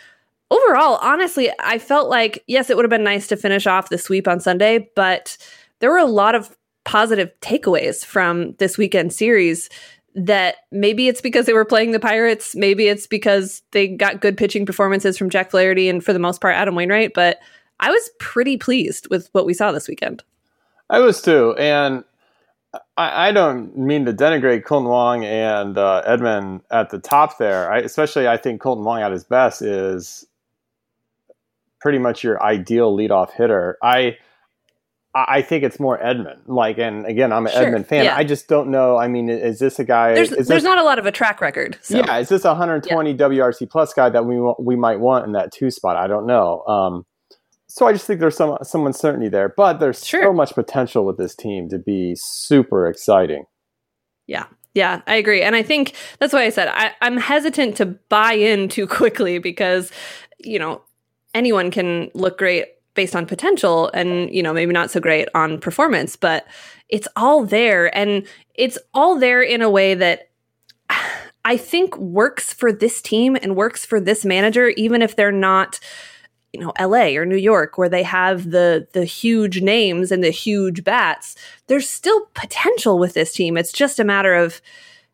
[0.51, 3.99] overall, honestly, I felt like, yes, it would have been nice to finish off the
[3.99, 5.37] sweep on Sunday, but
[5.81, 9.69] there were a lot of positive takeaways from this weekend series
[10.15, 14.37] that maybe it's because they were playing the Pirates, maybe it's because they got good
[14.37, 17.39] pitching performances from Jack Flaherty and for the most part Adam Wainwright, but
[17.79, 20.25] I was pretty pleased with what we saw this weekend.
[20.91, 22.03] I was too, and
[22.97, 27.71] I, I don't mean to denigrate Kolten Wong and uh, Edman at the top there.
[27.71, 30.27] I, especially, I think Kolten Wong at his best is
[31.81, 33.77] pretty much your ideal leadoff hitter.
[33.83, 34.17] I
[35.15, 36.41] I think it's more Edman.
[36.47, 38.05] Like, and again, I'm an sure, Edman fan.
[38.05, 38.17] Yeah.
[38.17, 38.97] I just don't know.
[38.97, 40.15] I mean, is this a guy?
[40.15, 41.79] There's, there's this, not a lot of a track record.
[41.83, 41.99] So.
[41.99, 43.17] Yeah, is this a 120 yeah.
[43.17, 45.97] WRC plus guy that we we might want in that two spot?
[45.97, 46.63] I don't know.
[46.67, 47.07] Um,
[47.69, 50.23] so I just think there's some some uncertainty there, but there's sure.
[50.23, 53.45] so much potential with this team to be super exciting.
[54.27, 55.43] Yeah, yeah, I agree.
[55.43, 59.39] And I think that's why I said I, am hesitant to buy in too quickly
[59.39, 59.91] because,
[60.39, 60.83] you know,
[61.39, 65.59] anyone can look great based on potential and you know maybe not so great on
[65.59, 66.47] performance but
[66.89, 67.95] it's all there.
[67.97, 70.31] And it's all there in a way that
[71.45, 75.81] I think works for this team and works for this manager even if they're not
[76.53, 80.31] you know LA or New York where they have the the huge names and the
[80.31, 81.37] huge bats.
[81.67, 83.57] There's still potential with this team.
[83.57, 84.61] It's just a matter of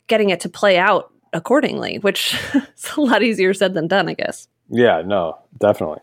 [0.06, 4.14] getting it to play out accordingly which is a lot easier said than done I
[4.14, 6.00] guess yeah, no, definitely.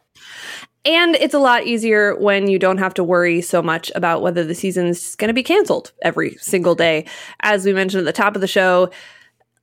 [0.84, 4.44] And it's a lot easier when you don't have to worry so much about whether
[4.44, 7.06] the season's going to be canceled every single day.
[7.42, 8.90] As we mentioned at the top of the show,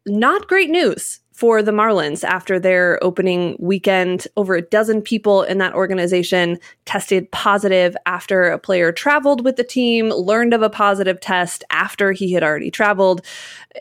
[0.06, 4.26] not great news for the Marlins after their opening weekend.
[4.36, 9.62] Over a dozen people in that organization tested positive after a player traveled with the
[9.62, 13.24] team, learned of a positive test after he had already traveled.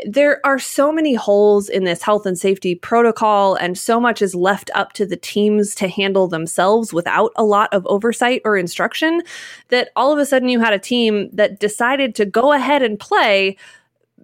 [0.05, 4.35] There are so many holes in this health and safety protocol, and so much is
[4.35, 9.23] left up to the teams to handle themselves without a lot of oversight or instruction
[9.69, 12.99] that all of a sudden you had a team that decided to go ahead and
[12.99, 13.57] play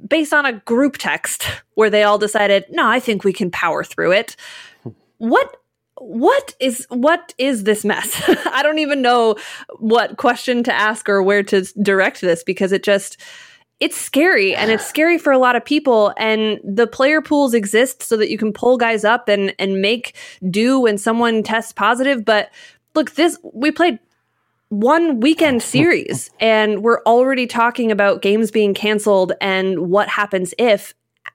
[0.08, 3.84] based on a group text where they all decided, no, I think we can power
[3.84, 4.36] through it.
[5.18, 5.56] What
[5.98, 8.22] what is what is this mess?
[8.52, 9.36] I don't even know
[9.80, 13.18] what question to ask or where to direct this because it just
[13.80, 18.04] it's scary and it's scary for a lot of people and the player pools exist
[18.04, 20.16] so that you can pull guys up and and make
[20.50, 22.50] do when someone tests positive but
[22.96, 24.00] look this we played
[24.80, 30.94] one weekend series and we're already talking about games being canceled and what happens if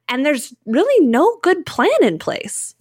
[0.09, 2.75] and there's really no good plan in place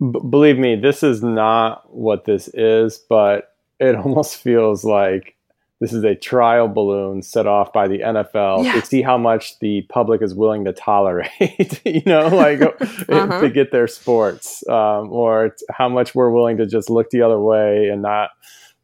[0.00, 5.36] B- believe me this is not what this is but it almost feels like
[5.80, 8.74] this is a trial balloon set off by the NFL yeah.
[8.74, 13.40] to see how much the public is willing to tolerate, you know, like uh-huh.
[13.40, 17.40] to get their sports, um, or how much we're willing to just look the other
[17.40, 18.28] way and not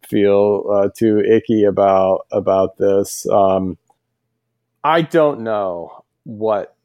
[0.09, 3.29] feel uh, too icky about about this.
[3.29, 3.79] Um,
[4.85, 6.77] I don't know what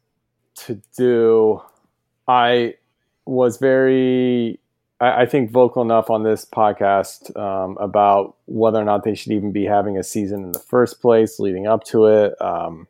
[0.56, 1.62] to do.
[2.28, 2.76] I
[3.26, 4.60] was very,
[5.00, 9.32] I, I think, vocal enough on this podcast um, about whether or not they should
[9.32, 12.42] even be having a season in the first place, leading up to it.
[12.42, 12.88] Um,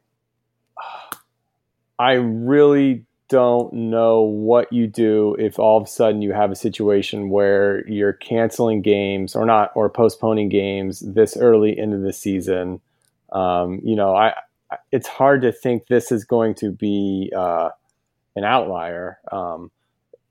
[2.00, 6.56] I really don't know what you do if all of a sudden you have a
[6.56, 12.82] situation where you're canceling games or not or postponing games this early into the season.
[13.32, 14.34] Um, you know, I
[14.92, 17.70] it's hard to think this is going to be uh,
[18.36, 19.20] an outlier.
[19.32, 19.72] Um,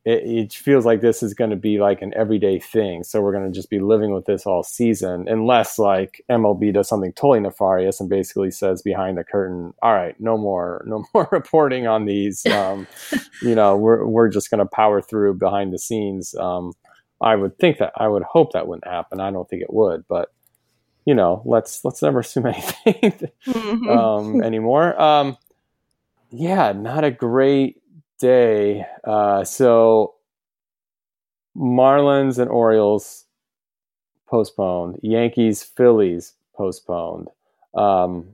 [0.04, 3.02] it, it feels like this is going to be like an everyday thing.
[3.02, 6.88] So we're going to just be living with this all season, unless like MLB does
[6.88, 11.28] something totally nefarious and basically says behind the curtain, "All right, no more, no more
[11.30, 12.86] reporting on these." Um,
[13.42, 16.34] you know, we're we're just going to power through behind the scenes.
[16.34, 16.72] Um,
[17.20, 19.20] I would think that I would hope that wouldn't happen.
[19.20, 20.30] I don't think it would, but
[21.04, 22.46] you know, let's let's never assume
[22.86, 23.88] anything mm-hmm.
[23.88, 25.00] um, anymore.
[25.00, 25.36] Um,
[26.30, 27.79] Yeah, not a great
[28.20, 28.85] day.
[29.04, 30.14] Uh, so
[31.56, 33.24] Marlins and Orioles
[34.28, 34.98] postponed.
[35.02, 37.28] Yankees, Phillies postponed.
[37.74, 38.28] Um,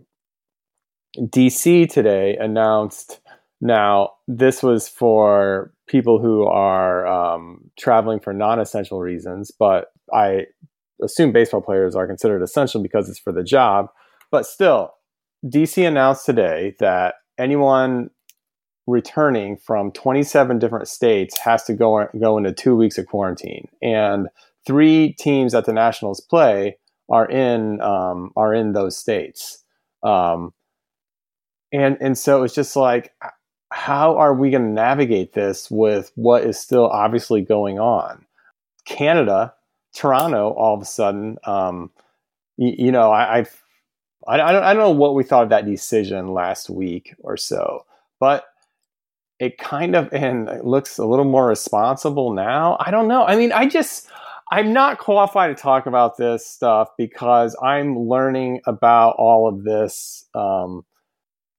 [1.18, 3.20] DC today announced.
[3.60, 10.46] Now, this was for people who are um, traveling for non-essential reasons, but I
[11.02, 13.86] assume baseball players are considered essential because it's for the job.
[14.30, 14.92] But still,
[15.44, 18.10] DC announced today that anyone
[18.86, 24.28] returning from 27 different states has to go go into two weeks of quarantine, and
[24.66, 29.64] three teams that the Nationals play are in um, are in those states.
[30.02, 30.52] Um,
[31.72, 33.12] and and so it's just like,
[33.72, 38.24] how are we going to navigate this with what is still obviously going on?
[38.84, 39.52] Canada,
[39.94, 41.90] Toronto, all of a sudden, um,
[42.56, 43.62] you, you know, I, I've
[44.26, 47.36] I, I, don't, I don't know what we thought of that decision last week or
[47.36, 47.84] so,
[48.18, 48.44] but
[49.38, 52.76] it kind of and it looks a little more responsible now.
[52.80, 53.24] I don't know.
[53.24, 54.08] I mean, I just
[54.50, 60.24] I'm not qualified to talk about this stuff because I'm learning about all of this
[60.34, 60.84] um,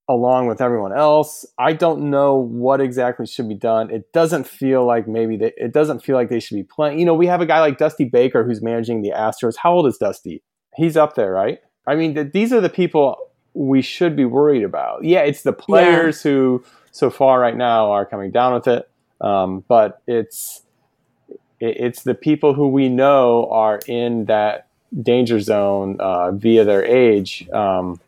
[0.09, 1.45] along with everyone else.
[1.59, 3.89] I don't know what exactly should be done.
[3.91, 6.99] It doesn't feel like maybe they, it doesn't feel like they should be playing.
[6.99, 9.55] You know, we have a guy like Dusty Baker who's managing the Astros.
[9.57, 10.41] How old is Dusty?
[10.75, 11.59] He's up there, right?
[11.87, 13.17] I mean, th- these are the people
[13.53, 15.03] we should be worried about.
[15.03, 16.31] Yeah, it's the players yeah.
[16.31, 16.63] who
[16.97, 18.89] so far right now are coming down with it.
[19.21, 20.63] Um, but it's
[21.59, 24.67] it's the people who we know are in that
[25.01, 27.99] danger zone uh, via their age um,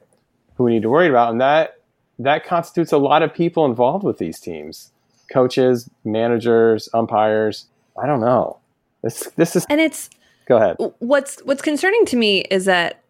[0.56, 1.82] who we need to worry about, and that
[2.18, 4.92] that constitutes a lot of people involved with these teams:
[5.32, 7.66] coaches, managers, umpires.
[8.02, 8.58] I don't know.
[9.04, 10.10] This this is and it's
[10.48, 10.78] go ahead.
[10.98, 13.04] What's what's concerning to me is that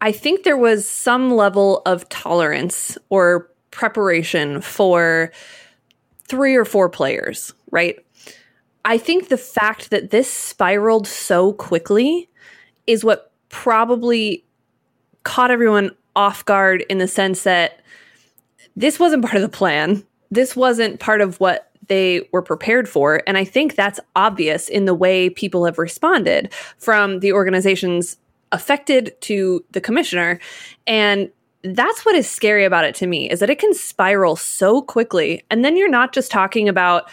[0.00, 5.30] I think there was some level of tolerance or preparation for
[6.26, 7.98] three or four players, right?
[8.84, 12.28] I think the fact that this spiraled so quickly
[12.86, 14.44] is what probably
[15.22, 17.80] caught everyone off guard in the sense that
[18.76, 20.04] this wasn't part of the plan.
[20.30, 23.22] This wasn't part of what they were prepared for.
[23.26, 28.16] And I think that's obvious in the way people have responded from the organizations
[28.52, 30.38] affected to the commissioner.
[30.86, 31.30] And
[31.64, 35.42] that's what is scary about it to me is that it can spiral so quickly.
[35.50, 37.08] And then you're not just talking about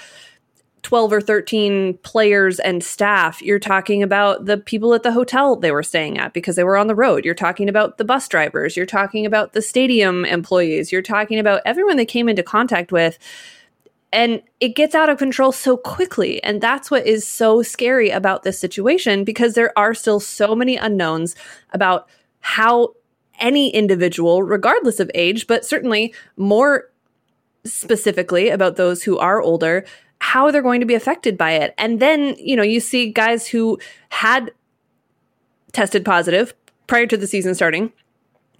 [0.83, 3.41] 12 or 13 players and staff.
[3.41, 6.75] You're talking about the people at the hotel they were staying at because they were
[6.75, 7.23] on the road.
[7.23, 8.75] You're talking about the bus drivers.
[8.75, 10.91] You're talking about the stadium employees.
[10.91, 13.17] You're talking about everyone they came into contact with.
[14.11, 16.43] And it gets out of control so quickly.
[16.43, 20.75] And that's what is so scary about this situation because there are still so many
[20.75, 21.35] unknowns
[21.71, 22.09] about
[22.41, 22.95] how
[23.41, 26.89] any individual, regardless of age, but certainly more
[27.65, 29.85] specifically about those who are older,
[30.19, 31.73] how they're going to be affected by it.
[31.77, 34.51] And then, you know, you see guys who had
[35.73, 36.53] tested positive
[36.87, 37.91] prior to the season starting,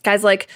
[0.03, 0.47] guys like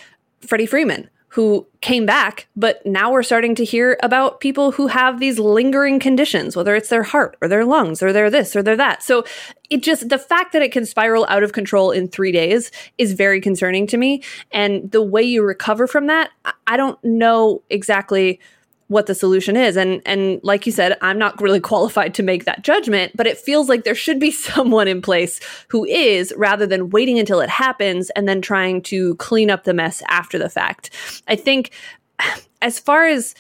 [0.42, 5.20] Freddie Freeman, who came back, but now we're starting to hear about people who have
[5.20, 8.78] these lingering conditions, whether it's their heart or their lungs or their this or their
[8.78, 9.04] that.
[9.04, 9.26] So
[9.70, 13.12] it just, the fact that it can spiral out of control in three days is
[13.12, 14.24] very concerning to me.
[14.54, 16.30] And the way you recover from that,
[16.68, 18.40] I don't know exactly
[18.88, 19.78] what the solution is.
[19.78, 23.38] And and like you said I'm not really qualified to make that judgment but it
[23.38, 27.50] feels like there should be someone in place who is rather than waiting until it
[27.50, 30.90] happens and then trying to clean up the mess after the fact.
[31.28, 31.72] I think
[32.62, 33.36] as far as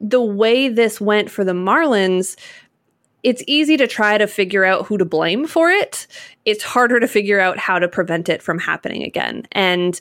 [0.00, 2.36] the way this went for the Marlins
[3.22, 6.06] it's easy to try to figure out who to blame for it.
[6.44, 9.46] It's harder to figure out how to prevent it from happening again.
[9.52, 10.00] And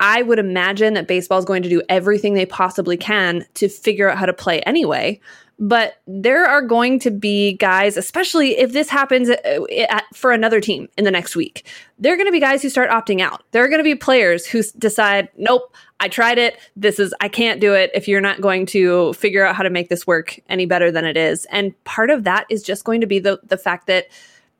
[0.00, 4.10] I would imagine that baseball is going to do everything they possibly can to figure
[4.10, 5.20] out how to play anyway.
[5.62, 10.58] But there are going to be guys, especially if this happens uh, at, for another
[10.58, 11.66] team in the next week,
[11.98, 13.44] there are going to be guys who start opting out.
[13.50, 16.58] There are going to be players who decide, nope, I tried it.
[16.76, 19.68] This is, I can't do it if you're not going to figure out how to
[19.68, 21.44] make this work any better than it is.
[21.50, 24.06] And part of that is just going to be the, the fact that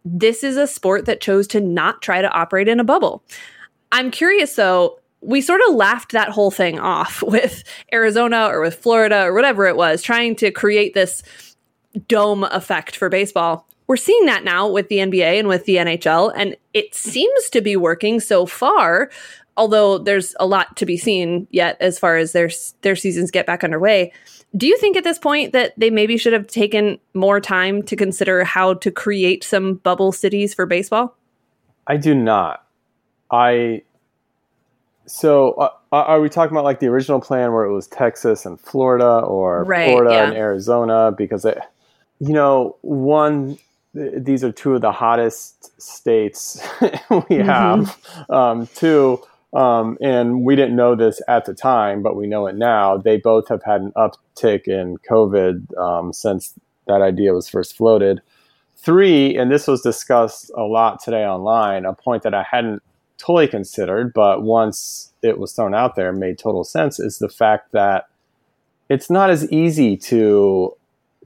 [0.05, 3.22] this is a sport that chose to not try to operate in a bubble.
[3.90, 8.74] I'm curious though, we sort of laughed that whole thing off with Arizona or with
[8.74, 11.22] Florida or whatever it was, trying to create this
[12.09, 13.66] dome effect for baseball.
[13.87, 17.61] We're seeing that now with the NBA and with the NHL, and it seems to
[17.61, 19.11] be working so far.
[19.56, 22.50] Although there's a lot to be seen yet as far as their
[22.83, 24.12] their seasons get back underway.
[24.56, 27.96] Do you think at this point that they maybe should have taken more time to
[27.96, 31.16] consider how to create some bubble cities for baseball?
[31.87, 32.64] I do not.
[33.33, 33.83] I
[35.11, 38.61] So, uh, are we talking about like the original plan where it was Texas and
[38.61, 40.29] Florida, or right, Florida yeah.
[40.29, 41.11] and Arizona?
[41.11, 41.58] Because it,
[42.21, 43.58] you know, one,
[43.92, 47.42] these are two of the hottest states we mm-hmm.
[47.42, 47.98] have.
[48.31, 49.21] Um, two,
[49.52, 52.96] um, and we didn't know this at the time, but we know it now.
[52.96, 56.54] They both have had an uptick in COVID um, since
[56.87, 58.23] that idea was first floated.
[58.77, 62.81] Three, and this was discussed a lot today online, a point that I hadn't
[63.21, 67.73] totally considered, but once it was thrown out there, made total sense, is the fact
[67.73, 68.08] that
[68.88, 70.75] it's not as easy to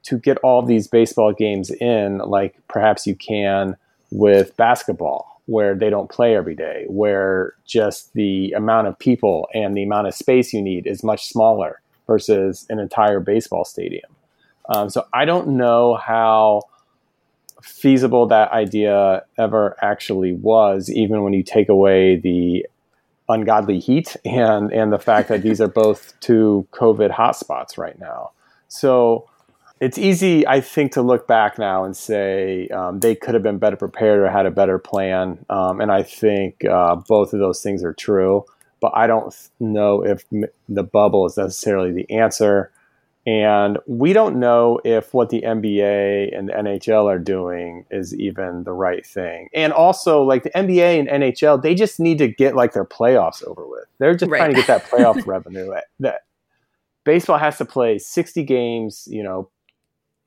[0.02, 3.74] to get all these baseball games in like perhaps you can
[4.10, 9.74] with basketball where they don't play every day where just the amount of people and
[9.74, 14.10] the amount of space you need is much smaller versus an entire baseball stadium.
[14.68, 16.62] Um, so i don't know how
[17.64, 22.66] feasible that idea ever actually was, even when you take away the
[23.26, 28.32] ungodly heat and and the fact that these are both two COVID hotspots right now.
[28.68, 29.28] So
[29.80, 33.58] it's easy, I think, to look back now and say um, they could have been
[33.58, 35.44] better prepared or had a better plan.
[35.50, 38.44] Um, and I think uh, both of those things are true.
[38.80, 40.24] But I don't know if
[40.68, 42.70] the bubble is necessarily the answer.
[43.26, 48.64] And we don't know if what the NBA and the NHL are doing is even
[48.64, 49.48] the right thing.
[49.54, 53.42] And also, like the NBA and NHL, they just need to get like their playoffs
[53.46, 53.86] over with.
[53.98, 54.38] They're just right.
[54.38, 55.72] trying to get that playoff revenue.
[56.00, 56.20] That
[57.04, 59.08] baseball has to play 60 games.
[59.10, 59.48] You know,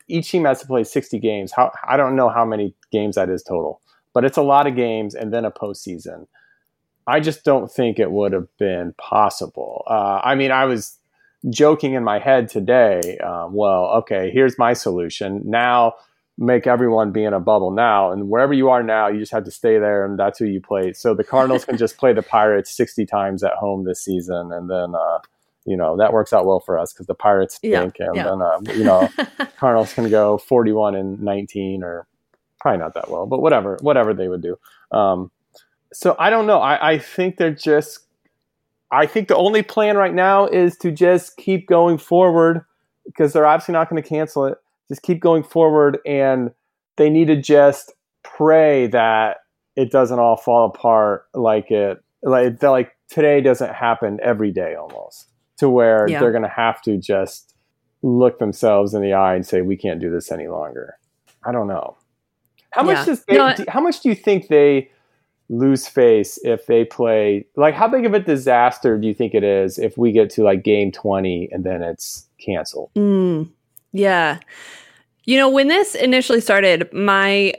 [0.08, 1.52] each team has to play 60 games.
[1.52, 3.80] How I don't know how many games that is total,
[4.14, 6.26] but it's a lot of games, and then a postseason.
[7.06, 9.84] I just don't think it would have been possible.
[9.88, 10.97] Uh, I mean, I was
[11.50, 15.42] joking in my head today, um, well, okay, here's my solution.
[15.46, 15.94] Now
[16.38, 18.12] make everyone be in a bubble now.
[18.12, 20.62] And wherever you are now, you just have to stay there and that's who you
[20.62, 20.94] play.
[20.94, 24.52] So the Cardinals can just play the Pirates 60 times at home this season.
[24.52, 25.20] And then, uh,
[25.66, 27.98] you know, that works out well for us because the Pirates stink.
[28.00, 28.24] Yeah, and yeah.
[28.24, 29.10] then, uh, you know,
[29.58, 32.08] Cardinals can go 41 and 19 or
[32.60, 34.58] probably not that well, but whatever, whatever they would do.
[34.92, 35.32] Um,
[35.92, 36.60] so I don't know.
[36.60, 38.07] I, I think they're just
[38.92, 42.64] I think the only plan right now is to just keep going forward
[43.06, 44.58] because they're obviously not going to cancel it.
[44.88, 46.52] Just keep going forward, and
[46.96, 49.38] they need to just pray that
[49.76, 55.28] it doesn't all fall apart like it like like today doesn't happen every day almost
[55.58, 56.20] to where yeah.
[56.20, 57.56] they're going to have to just
[58.02, 60.98] look themselves in the eye and say we can't do this any longer.
[61.44, 61.98] I don't know.
[62.72, 62.94] How yeah.
[62.94, 64.92] much does they, no, how much do you think they
[65.50, 69.44] lose face if they play like how big of a disaster do you think it
[69.44, 72.92] is if we get to like game 20 and then it's canceled?
[72.96, 73.50] Mm,
[73.94, 74.40] yeah.
[75.24, 77.54] You know when this initially started my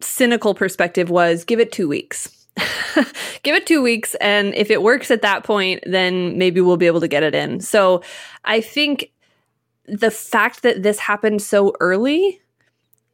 [0.00, 2.30] cynical perspective was give it two weeks.
[3.42, 6.86] Give it two weeks and if it works at that point then maybe we'll be
[6.86, 7.60] able to get it in.
[7.60, 8.02] So
[8.44, 9.10] i think
[9.86, 12.40] the fact that this happened so early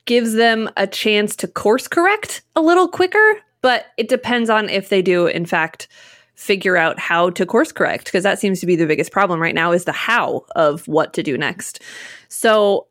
[0.05, 4.89] gives them a chance to course correct a little quicker but it depends on if
[4.89, 5.89] they do, in fact,
[6.35, 9.55] figure out how to course correct, because that seems to be the biggest problem right
[9.55, 11.83] now is the how of what to do next.
[12.29, 12.87] So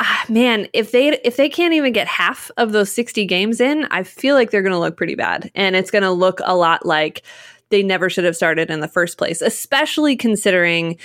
[0.00, 3.86] ah, man, if they if they can't even get half of those 60 games in,
[3.90, 5.50] I feel like they're going to look pretty bad.
[5.54, 7.22] And it's going to look a lot like
[7.68, 10.98] they never should have started in the first place, especially considering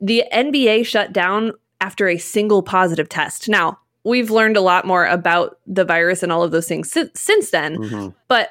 [0.00, 3.48] the NBA shut down after a single positive test.
[3.48, 7.10] Now, we've learned a lot more about the virus and all of those things si-
[7.14, 7.76] since then.
[7.76, 8.08] Mm-hmm.
[8.28, 8.50] But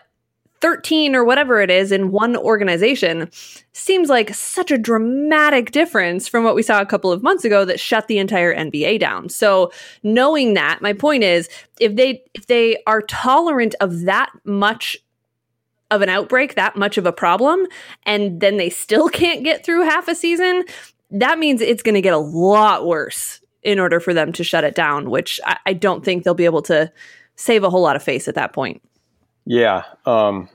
[0.61, 3.29] 13 or whatever it is in one organization
[3.71, 7.65] seems like such a dramatic difference from what we saw a couple of months ago
[7.65, 9.29] that shut the entire NBA down.
[9.29, 9.71] So
[10.03, 11.49] knowing that, my point is
[11.79, 14.97] if they if they are tolerant of that much
[15.91, 17.65] of an outbreak, that much of a problem,
[18.05, 20.65] and then they still can't get through half a season,
[21.11, 24.63] that means it's going to get a lot worse in order for them to shut
[24.63, 26.91] it down, which I, I don't think they'll be able to
[27.35, 28.81] save a whole lot of face at that point.
[29.45, 29.83] Yeah.
[30.05, 30.47] Um,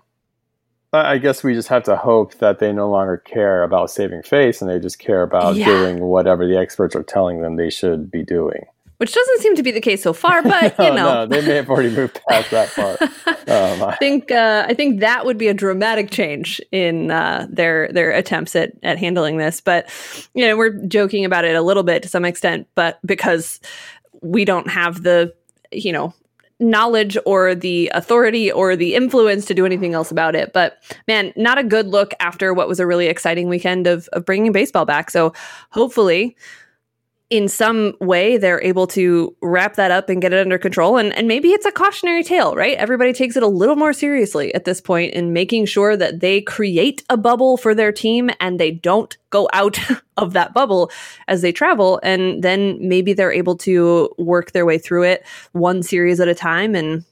[0.93, 4.61] I guess we just have to hope that they no longer care about saving face
[4.61, 5.67] and they just care about yeah.
[5.67, 8.65] doing whatever the experts are telling them they should be doing
[9.01, 10.43] which doesn't seem to be the case so far.
[10.51, 13.01] But you know, no, they may have already moved past that part.
[13.49, 17.91] Um, I think uh, I think that would be a dramatic change in uh, their
[17.93, 19.61] their attempts at at handling this.
[19.61, 19.89] But
[20.35, 23.61] you know, we're joking about it a little bit to some extent, but because
[24.23, 25.33] we don't have the
[25.73, 26.13] you know
[26.59, 30.53] knowledge or the authority or the influence to do anything else about it.
[30.53, 30.77] But
[31.09, 34.53] man, not a good look after what was a really exciting weekend of, of bringing
[34.53, 35.11] baseball back.
[35.11, 35.33] So
[35.71, 36.37] hopefully
[37.31, 40.97] in some way they're able to wrap that up and get it under control.
[40.97, 42.77] And and maybe it's a cautionary tale right?
[42.77, 46.41] Everybody takes it a little more seriously at this point in making sure that they
[46.41, 49.79] create a bubble for their team and they don't go out
[50.17, 50.91] of that bubble
[51.29, 52.01] as they travel.
[52.03, 56.35] And then maybe they're able to work their way through it one series at a
[56.35, 56.75] time.
[56.75, 57.05] And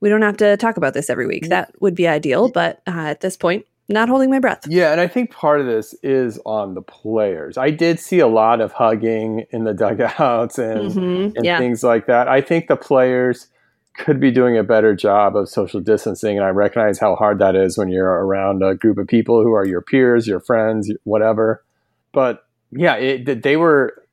[0.00, 1.48] we don't have to talk about this every week.
[1.48, 2.48] That would be ideal.
[2.48, 4.66] But uh, at this point not holding my breath.
[4.68, 7.56] Yeah, and I think part of this is on the players.
[7.56, 11.58] I did see a lot of hugging in the dugouts and, mm-hmm, and yeah.
[11.58, 12.28] things like that.
[12.28, 13.48] I think the players
[13.94, 17.56] could be doing a better job of social distancing, and I recognize how hard that
[17.56, 21.64] is when you're around a group of people who are your peers, your friends, whatever.
[22.12, 24.04] But yeah, it, they were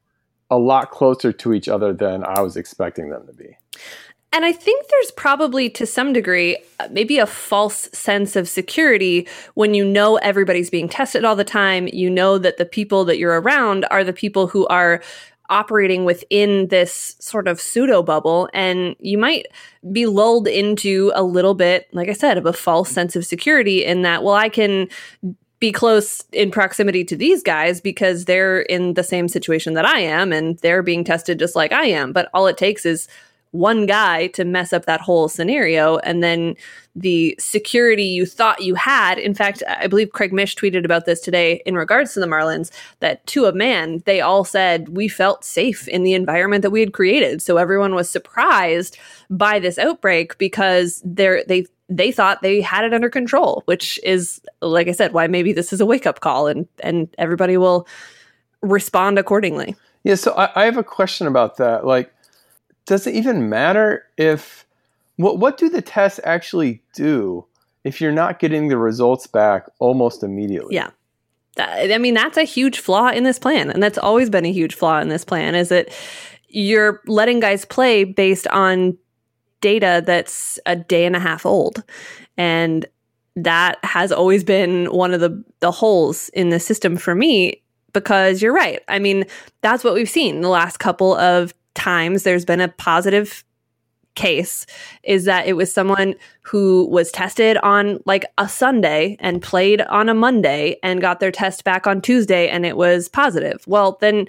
[0.50, 3.58] a lot closer to each other than I was expecting them to be.
[4.32, 6.58] And I think there's probably to some degree
[6.92, 11.88] maybe a false sense of security when you know everybody's being tested all the time.
[11.92, 15.02] You know that the people that you're around are the people who are
[15.50, 19.46] operating within this sort of pseudo bubble and you might
[19.92, 23.86] be lulled into a little bit like i said of a false sense of security
[23.86, 24.90] in that well i can
[25.60, 30.00] be close in proximity to these guys because they're in the same situation that I
[30.00, 32.12] am and they're being tested just like I am.
[32.12, 33.08] But all it takes is
[33.56, 35.98] one guy to mess up that whole scenario.
[36.00, 36.56] And then
[36.96, 41.20] the security you thought you had in fact i believe craig mish tweeted about this
[41.20, 45.44] today in regards to the marlins that to a man they all said we felt
[45.44, 47.42] safe in the environment that we had created.
[47.42, 48.98] So everyone was surprised
[49.30, 54.42] by this outbreak because they're they they thought they had it under control which is
[54.62, 57.88] like i said why maybe this is a wake-up call and and everybody will
[58.62, 59.76] respond accordingly.
[60.04, 61.86] Yeah so I, I have a question about that.
[61.86, 62.15] Like
[62.86, 64.66] does it even matter if
[65.18, 67.46] what what do the tests actually do
[67.84, 70.76] if you're not getting the results back almost immediately?
[70.76, 70.90] Yeah.
[71.58, 73.70] I mean, that's a huge flaw in this plan.
[73.70, 75.90] And that's always been a huge flaw in this plan is that
[76.50, 78.98] you're letting guys play based on
[79.62, 81.84] data that's a day and a half old.
[82.38, 82.86] And
[83.38, 87.62] that has always been one of the, the holes in the system for me
[87.94, 88.82] because you're right.
[88.88, 89.26] I mean,
[89.62, 93.44] that's what we've seen the last couple of times there's been a positive
[94.16, 94.66] case
[95.04, 100.10] is that it was someone who was tested on like a Sunday and played on
[100.10, 103.64] a Monday and got their test back on Tuesday and it was positive.
[103.68, 104.28] Well, then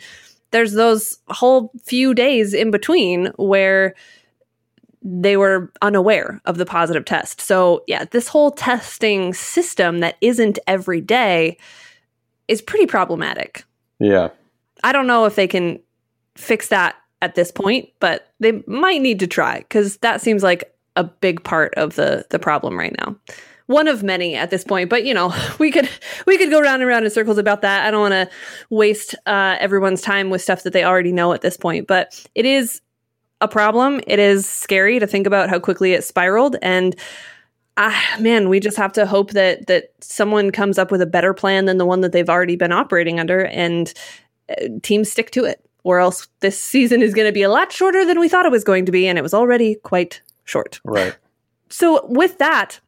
[0.50, 3.94] there's those whole few days in between where
[5.02, 7.40] they were unaware of the positive test.
[7.40, 11.58] So, yeah, this whole testing system that isn't every day
[12.48, 13.64] is pretty problematic.
[14.00, 14.30] Yeah.
[14.82, 15.78] I don't know if they can
[16.34, 20.72] fix that at this point, but they might need to try because that seems like
[20.96, 23.16] a big part of the the problem right now.
[23.66, 25.88] One of many at this point, but you know we could
[26.26, 27.86] we could go round and round in circles about that.
[27.86, 28.30] I don't want to
[28.70, 32.44] waste uh, everyone's time with stuff that they already know at this point, but it
[32.44, 32.80] is
[33.40, 34.00] a problem.
[34.06, 36.96] It is scary to think about how quickly it spiraled, and
[37.76, 41.34] ah, man, we just have to hope that that someone comes up with a better
[41.34, 43.92] plan than the one that they've already been operating under, and
[44.50, 47.70] uh, teams stick to it or else this season is going to be a lot
[47.70, 50.80] shorter than we thought it was going to be, and it was already quite short.
[50.84, 51.16] Right.
[51.68, 52.78] So, with that,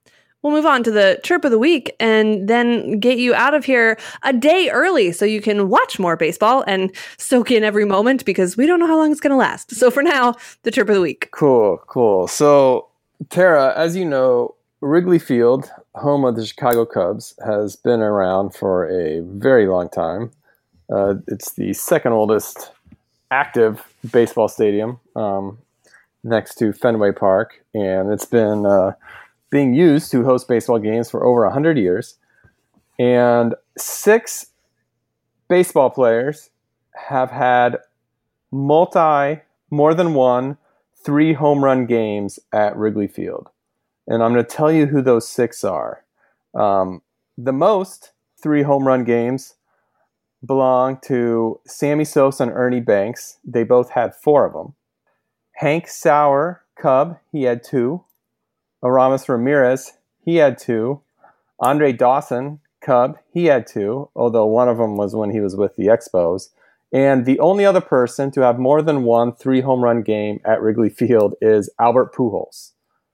[0.41, 3.65] we'll move on to the chirp of the week and then get you out of
[3.65, 8.25] here a day early so you can watch more baseball and soak in every moment
[8.25, 9.75] because we don't know how long it's going to last.
[9.75, 11.29] So, for now, the chirp of the week.
[11.33, 12.29] Cool, cool.
[12.29, 12.87] So,
[13.31, 18.89] Tara, as you know, Wrigley Field, home of the Chicago Cubs, has been around for
[18.89, 20.31] a very long time.
[20.89, 22.71] Uh, it's the second oldest
[23.31, 25.59] active baseball stadium um,
[26.25, 28.93] next to Fenway Park, and it's been uh,
[29.51, 32.17] being used to host baseball games for over 100 years.
[32.99, 34.47] And six
[35.49, 36.51] baseball players
[36.95, 37.79] have had
[38.51, 40.59] multi, more than one,
[41.05, 43.49] three home run games at Wrigley Field.
[44.07, 46.05] And I'm going to tell you who those six are.
[46.55, 47.03] Um,
[47.37, 48.13] the most
[48.43, 49.55] three home run games
[50.45, 53.39] belong to Sammy Sosa and Ernie Banks.
[53.45, 54.75] They both had four of them.
[55.57, 58.05] Hank Sauer, Cub, he had two.
[58.85, 61.03] Aramis Ramirez, he had two.
[61.61, 65.75] Andre Dawson, Cub, he had two, although one of them was when he was with
[65.77, 66.51] the Expos.
[66.93, 70.63] And the only other person to have more than one three home run game at
[70.63, 72.73] Wrigley Field is Albert Pujols.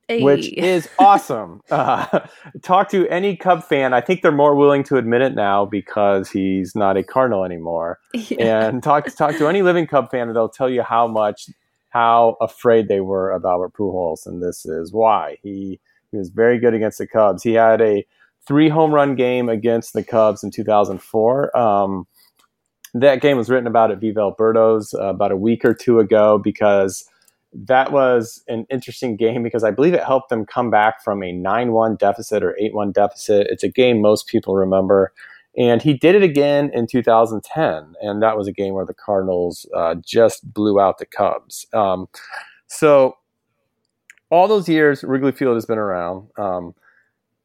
[0.08, 0.22] Hey.
[0.22, 1.60] which is awesome.
[1.70, 2.20] Uh,
[2.62, 3.94] talk to any Cub fan.
[3.94, 7.98] I think they're more willing to admit it now because he's not a Cardinal anymore.
[8.12, 8.68] Yeah.
[8.68, 11.48] And talk talk to any living Cub fan, and they'll tell you how much
[11.88, 15.80] how afraid they were of Albert Pujols, and this is why he
[16.10, 17.42] he was very good against the Cubs.
[17.42, 18.06] He had a
[18.46, 21.56] three home run game against the Cubs in 2004.
[21.56, 22.06] Um,
[22.94, 25.98] that game was written about at Viva El Birdos uh, about a week or two
[25.98, 27.08] ago because
[27.54, 31.32] that was an interesting game because I believe it helped them come back from a
[31.32, 33.46] 9 1 deficit or 8 1 deficit.
[33.48, 35.12] It's a game most people remember.
[35.56, 37.94] And he did it again in 2010.
[38.00, 41.66] And that was a game where the Cardinals uh, just blew out the Cubs.
[41.72, 42.08] Um,
[42.66, 43.16] so,
[44.30, 46.28] all those years, Wrigley Field has been around.
[46.36, 46.74] Um,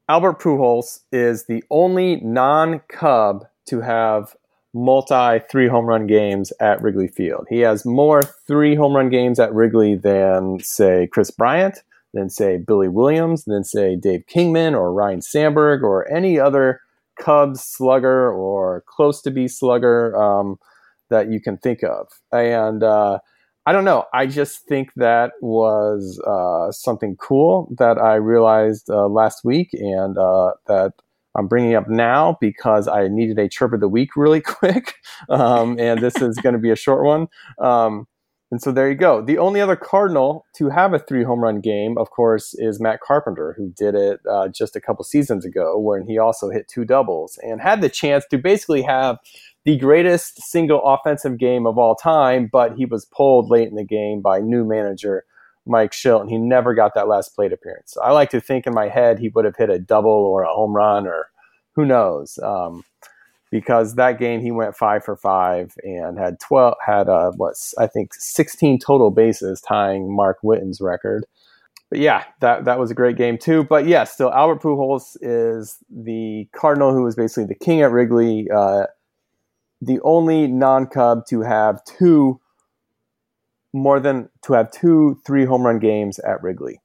[0.07, 4.36] Albert Pujols is the only non Cub to have
[4.74, 7.47] multi three home run games at Wrigley Field.
[7.49, 11.80] He has more three home run games at Wrigley than, say, Kris Bryant,
[12.13, 16.82] than, say, Billy Williams, than, say, Dave Kingman or Ryne Sandberg or any other
[17.20, 20.57] Cubs slugger or close to be slugger um,
[21.09, 22.07] that you can think of.
[22.32, 23.20] And uh,
[23.65, 24.05] I don't know.
[24.13, 30.17] I just think that was uh, something cool that I realized uh, last week and
[30.17, 30.93] uh, that
[31.36, 34.96] I'm bringing up now because I needed a chirp of the week really quick,
[35.30, 37.28] um, and this is going to be a short one.
[37.60, 38.08] Um,
[38.52, 39.22] and so there you go.
[39.22, 43.00] The only other Cardinal to have a three home run game, of course, is Matt
[43.00, 46.84] Carpenter, who did it uh, just a couple seasons ago, when he also hit two
[46.84, 49.18] doubles and had the chance to basically have
[49.66, 52.50] the greatest single offensive game of all time.
[52.52, 55.26] But he was pulled late in the game by new manager
[55.70, 57.95] Mike Shildt, and he never got that last plate appearance.
[58.03, 60.53] I like to think in my head he would have hit a double or a
[60.53, 61.30] home run or
[61.76, 62.38] who knows.
[62.43, 62.84] Um,
[63.51, 67.88] because that game he went five for five and had twelve had uh, what I
[67.88, 71.26] think sixteen total bases, tying Mark Whiten's record.
[71.89, 73.63] But yeah, that that was a great game too.
[73.63, 78.47] But yeah, still Albert Pujols is the Cardinal who was basically the king at Wrigley,
[78.55, 78.84] uh,
[79.82, 82.39] the only non-Cub to have two
[83.74, 86.82] more than to have two three home run games at Wrigley.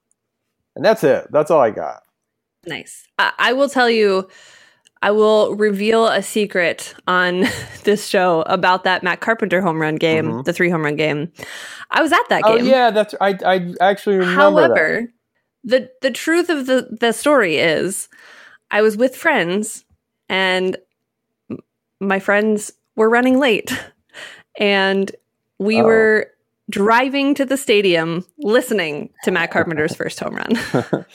[0.75, 1.27] And that's it.
[1.31, 2.03] That's all I got.
[2.65, 3.07] Nice.
[3.17, 4.27] I, I will tell you,
[5.01, 7.45] I will reveal a secret on
[7.83, 10.41] this show about that Matt Carpenter home run game, mm-hmm.
[10.41, 11.31] the three home run game.
[11.91, 12.65] I was at that oh, game.
[12.65, 14.41] Oh yeah, that's I I actually remember.
[14.41, 15.07] However,
[15.63, 15.91] that.
[16.01, 18.09] the the truth of the the story is,
[18.71, 19.85] I was with friends,
[20.27, 20.75] and
[21.99, 23.71] my friends were running late,
[24.59, 25.11] and
[25.59, 25.85] we oh.
[25.85, 26.31] were
[26.69, 30.55] driving to the stadium listening to Matt Carpenter's first home run.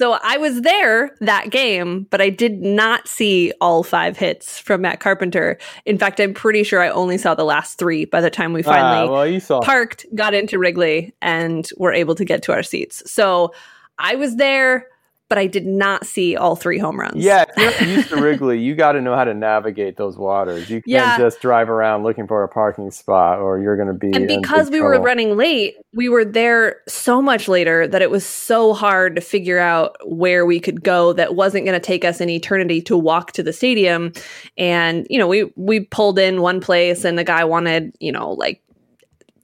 [0.00, 4.82] so I was there that game, but I did not see all five hits from
[4.82, 5.58] Matt Carpenter.
[5.84, 8.62] In fact, I'm pretty sure I only saw the last three by the time we
[8.64, 9.60] ah, finally well, saw.
[9.60, 13.10] parked, got into Wrigley, and were able to get to our seats.
[13.10, 13.52] So
[13.98, 14.86] I was there
[15.32, 17.24] but I did not see all three home runs.
[17.24, 20.68] Yeah, if you're used to Wrigley, you got to know how to navigate those waters.
[20.68, 21.16] You can't yeah.
[21.16, 24.12] just drive around looking for a parking spot, or you're going to be.
[24.12, 24.98] And because we trouble.
[24.98, 29.22] were running late, we were there so much later that it was so hard to
[29.22, 32.94] figure out where we could go that wasn't going to take us an eternity to
[32.94, 34.12] walk to the stadium.
[34.58, 38.32] And you know, we we pulled in one place, and the guy wanted you know
[38.32, 38.62] like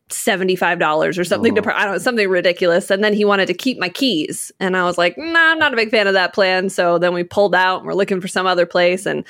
[0.08, 2.90] $75 or something to, I don't know, something ridiculous.
[2.90, 4.50] And then he wanted to keep my keys.
[4.58, 6.70] And I was like, nah, I'm not a big fan of that plan.
[6.70, 9.06] So then we pulled out and we're looking for some other place.
[9.06, 9.24] And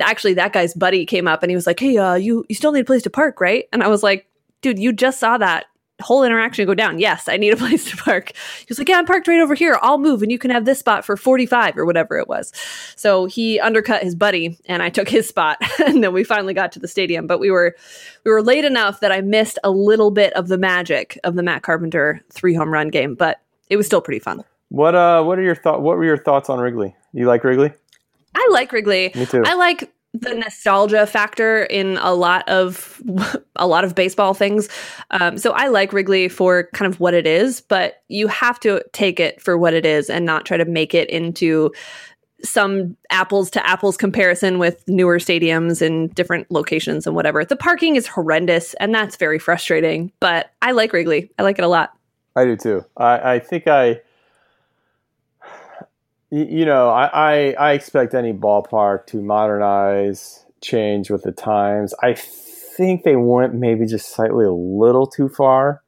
[0.00, 2.72] actually that guy's buddy came up and he was like, Hey, uh, you, you still
[2.72, 3.64] need a place to park, right?
[3.72, 4.26] And I was like,
[4.60, 5.66] dude, you just saw that
[6.00, 6.98] whole interaction go down.
[6.98, 8.32] Yes, I need a place to park.
[8.58, 9.78] He was like, Yeah, I'm parked right over here.
[9.82, 12.52] I'll move and you can have this spot for 45 or whatever it was.
[12.96, 15.58] So he undercut his buddy and I took his spot.
[15.86, 17.26] and then we finally got to the stadium.
[17.26, 17.76] But we were
[18.24, 21.42] we were late enough that I missed a little bit of the magic of the
[21.42, 23.40] Matt Carpenter three home run game, but
[23.70, 24.42] it was still pretty fun.
[24.70, 26.96] What uh what are your thought what were your thoughts on Wrigley?
[27.12, 27.72] You like Wrigley?
[28.34, 29.12] I like Wrigley.
[29.14, 29.42] Me too.
[29.46, 33.02] I like the nostalgia factor in a lot of
[33.56, 34.68] a lot of baseball things.
[35.10, 38.82] Um, so I like Wrigley for kind of what it is, but you have to
[38.92, 41.72] take it for what it is and not try to make it into
[42.44, 47.44] some apples to apples comparison with newer stadiums and different locations and whatever.
[47.44, 51.30] The parking is horrendous and that's very frustrating, but I like Wrigley.
[51.38, 51.92] I like it a lot.
[52.36, 52.84] I do too.
[52.96, 54.00] I, I think I
[56.34, 61.94] you know, I, I, I expect any ballpark to modernize, change with the times.
[62.02, 65.82] I think they went maybe just slightly a little too far.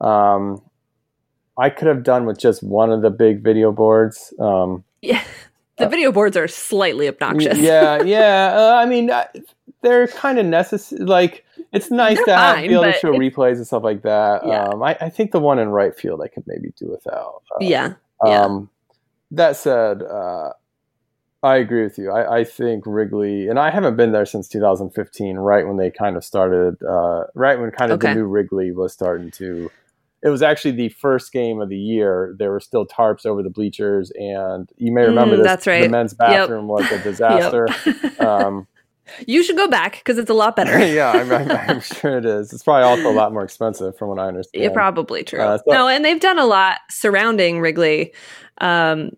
[0.00, 0.60] Um,
[1.56, 4.34] I could have done with just one of the big video boards.
[4.40, 5.22] Um, yeah,
[5.78, 7.58] the video boards are slightly obnoxious.
[7.58, 8.54] yeah, yeah.
[8.56, 9.10] Uh, I mean,
[9.82, 11.04] they're kind of necessary.
[11.04, 14.02] Like, it's nice they're to have fine, be able to show replays and stuff like
[14.02, 14.44] that.
[14.44, 14.64] Yeah.
[14.64, 17.42] Um, I, I, think the one in right field I could maybe do without.
[17.52, 17.94] Uh, yeah.
[18.24, 18.40] Yeah.
[18.40, 18.70] Um,
[19.32, 20.50] that said, uh,
[21.42, 22.10] I agree with you.
[22.10, 26.16] I, I, think Wrigley, and I haven't been there since 2015, right when they kind
[26.16, 28.10] of started, uh, right when kind of okay.
[28.10, 29.70] the new Wrigley was starting to.
[30.22, 32.36] It was actually the first game of the year.
[32.38, 35.46] There were still tarps over the bleachers, and you may remember mm, this.
[35.46, 35.82] That's right.
[35.82, 36.90] The men's bathroom yep.
[36.90, 37.66] was a disaster.
[38.20, 38.68] um,
[39.26, 40.78] You should go back because it's a lot better.
[40.86, 42.52] yeah, I'm, I'm, I'm, sure it is.
[42.52, 44.62] It's probably also a lot more expensive, from what I understand.
[44.62, 45.40] Yeah, probably true.
[45.40, 48.12] Uh, so- no, and they've done a lot surrounding Wrigley
[48.58, 49.10] um,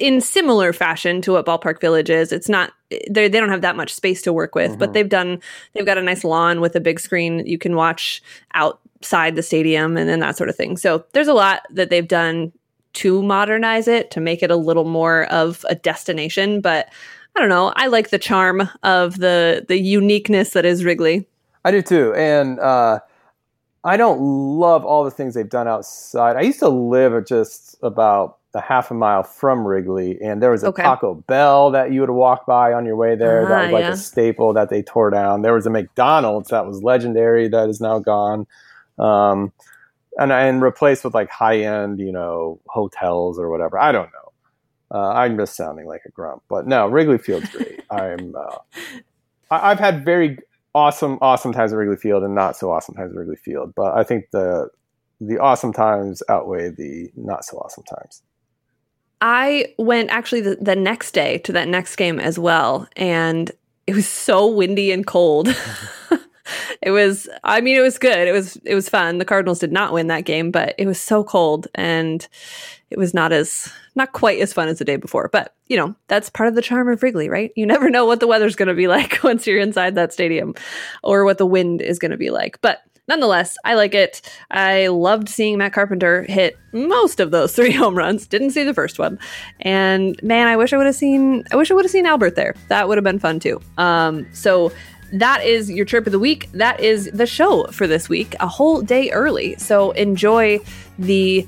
[0.00, 2.32] in similar fashion to what Ballpark Village is.
[2.32, 4.78] It's not they they don't have that much space to work with, mm-hmm.
[4.78, 5.40] but they've done
[5.72, 8.22] they've got a nice lawn with a big screen you can watch
[8.54, 10.76] outside the stadium and then that sort of thing.
[10.76, 12.52] So there's a lot that they've done
[12.94, 16.88] to modernize it to make it a little more of a destination, but
[17.36, 17.72] I don't know.
[17.76, 21.28] I like the charm of the the uniqueness that is Wrigley.
[21.64, 23.00] I do too, and uh,
[23.84, 26.36] I don't love all the things they've done outside.
[26.36, 30.64] I used to live just about a half a mile from Wrigley, and there was
[30.64, 30.82] a okay.
[30.82, 33.44] Taco Bell that you would walk by on your way there.
[33.44, 33.92] Uh, that was like yeah.
[33.92, 35.42] a staple that they tore down.
[35.42, 38.46] There was a McDonald's that was legendary that is now gone,
[38.98, 39.52] um,
[40.18, 43.78] and and replaced with like high end, you know, hotels or whatever.
[43.78, 44.25] I don't know.
[44.92, 47.82] Uh, I'm just sounding like a grump, but no, Wrigley Field's great.
[47.90, 48.34] I'm.
[48.34, 48.58] Uh,
[49.50, 50.38] I, I've had very
[50.74, 53.96] awesome, awesome times at Wrigley Field and not so awesome times at Wrigley Field, but
[53.96, 54.68] I think the
[55.20, 58.22] the awesome times outweigh the not so awesome times.
[59.22, 63.50] I went actually the, the next day to that next game as well, and
[63.86, 65.48] it was so windy and cold.
[66.82, 68.28] it was I mean it was good.
[68.28, 69.18] It was it was fun.
[69.18, 72.26] The Cardinals did not win that game, but it was so cold and
[72.90, 75.28] it was not as not quite as fun as the day before.
[75.32, 77.50] But, you know, that's part of the charm of Wrigley, right?
[77.56, 80.54] You never know what the weather's going to be like once you're inside that stadium
[81.02, 82.60] or what the wind is going to be like.
[82.60, 84.20] But nonetheless, I like it.
[84.50, 88.26] I loved seeing Matt Carpenter hit most of those three home runs.
[88.26, 89.18] Didn't see the first one,
[89.60, 91.44] and man, I wish I would have seen.
[91.50, 92.54] I wish I would have seen Albert there.
[92.68, 93.60] That would have been fun too.
[93.78, 94.72] Um, so
[95.12, 96.50] that is your trip of the week.
[96.52, 99.56] That is the show for this week, a whole day early.
[99.56, 100.58] So enjoy
[100.98, 101.46] the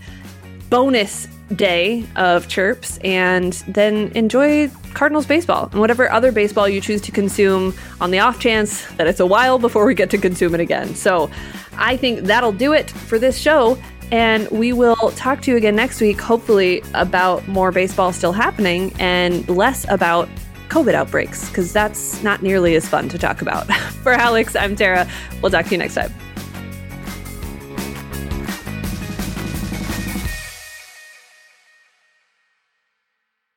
[0.70, 7.00] bonus day of chirps and then enjoy Cardinals baseball and whatever other baseball you choose
[7.02, 10.54] to consume on the off chance that it's a while before we get to consume
[10.54, 10.94] it again.
[10.94, 11.30] So
[11.76, 13.78] I think that'll do it for this show.
[14.10, 18.92] And we will talk to you again next week, hopefully, about more baseball still happening
[18.98, 20.30] and less about
[20.70, 23.66] COVID outbreaks, because that's not nearly as fun to talk about.
[24.02, 25.06] for Alex, I'm Tara.
[25.42, 26.27] We'll talk to you next time.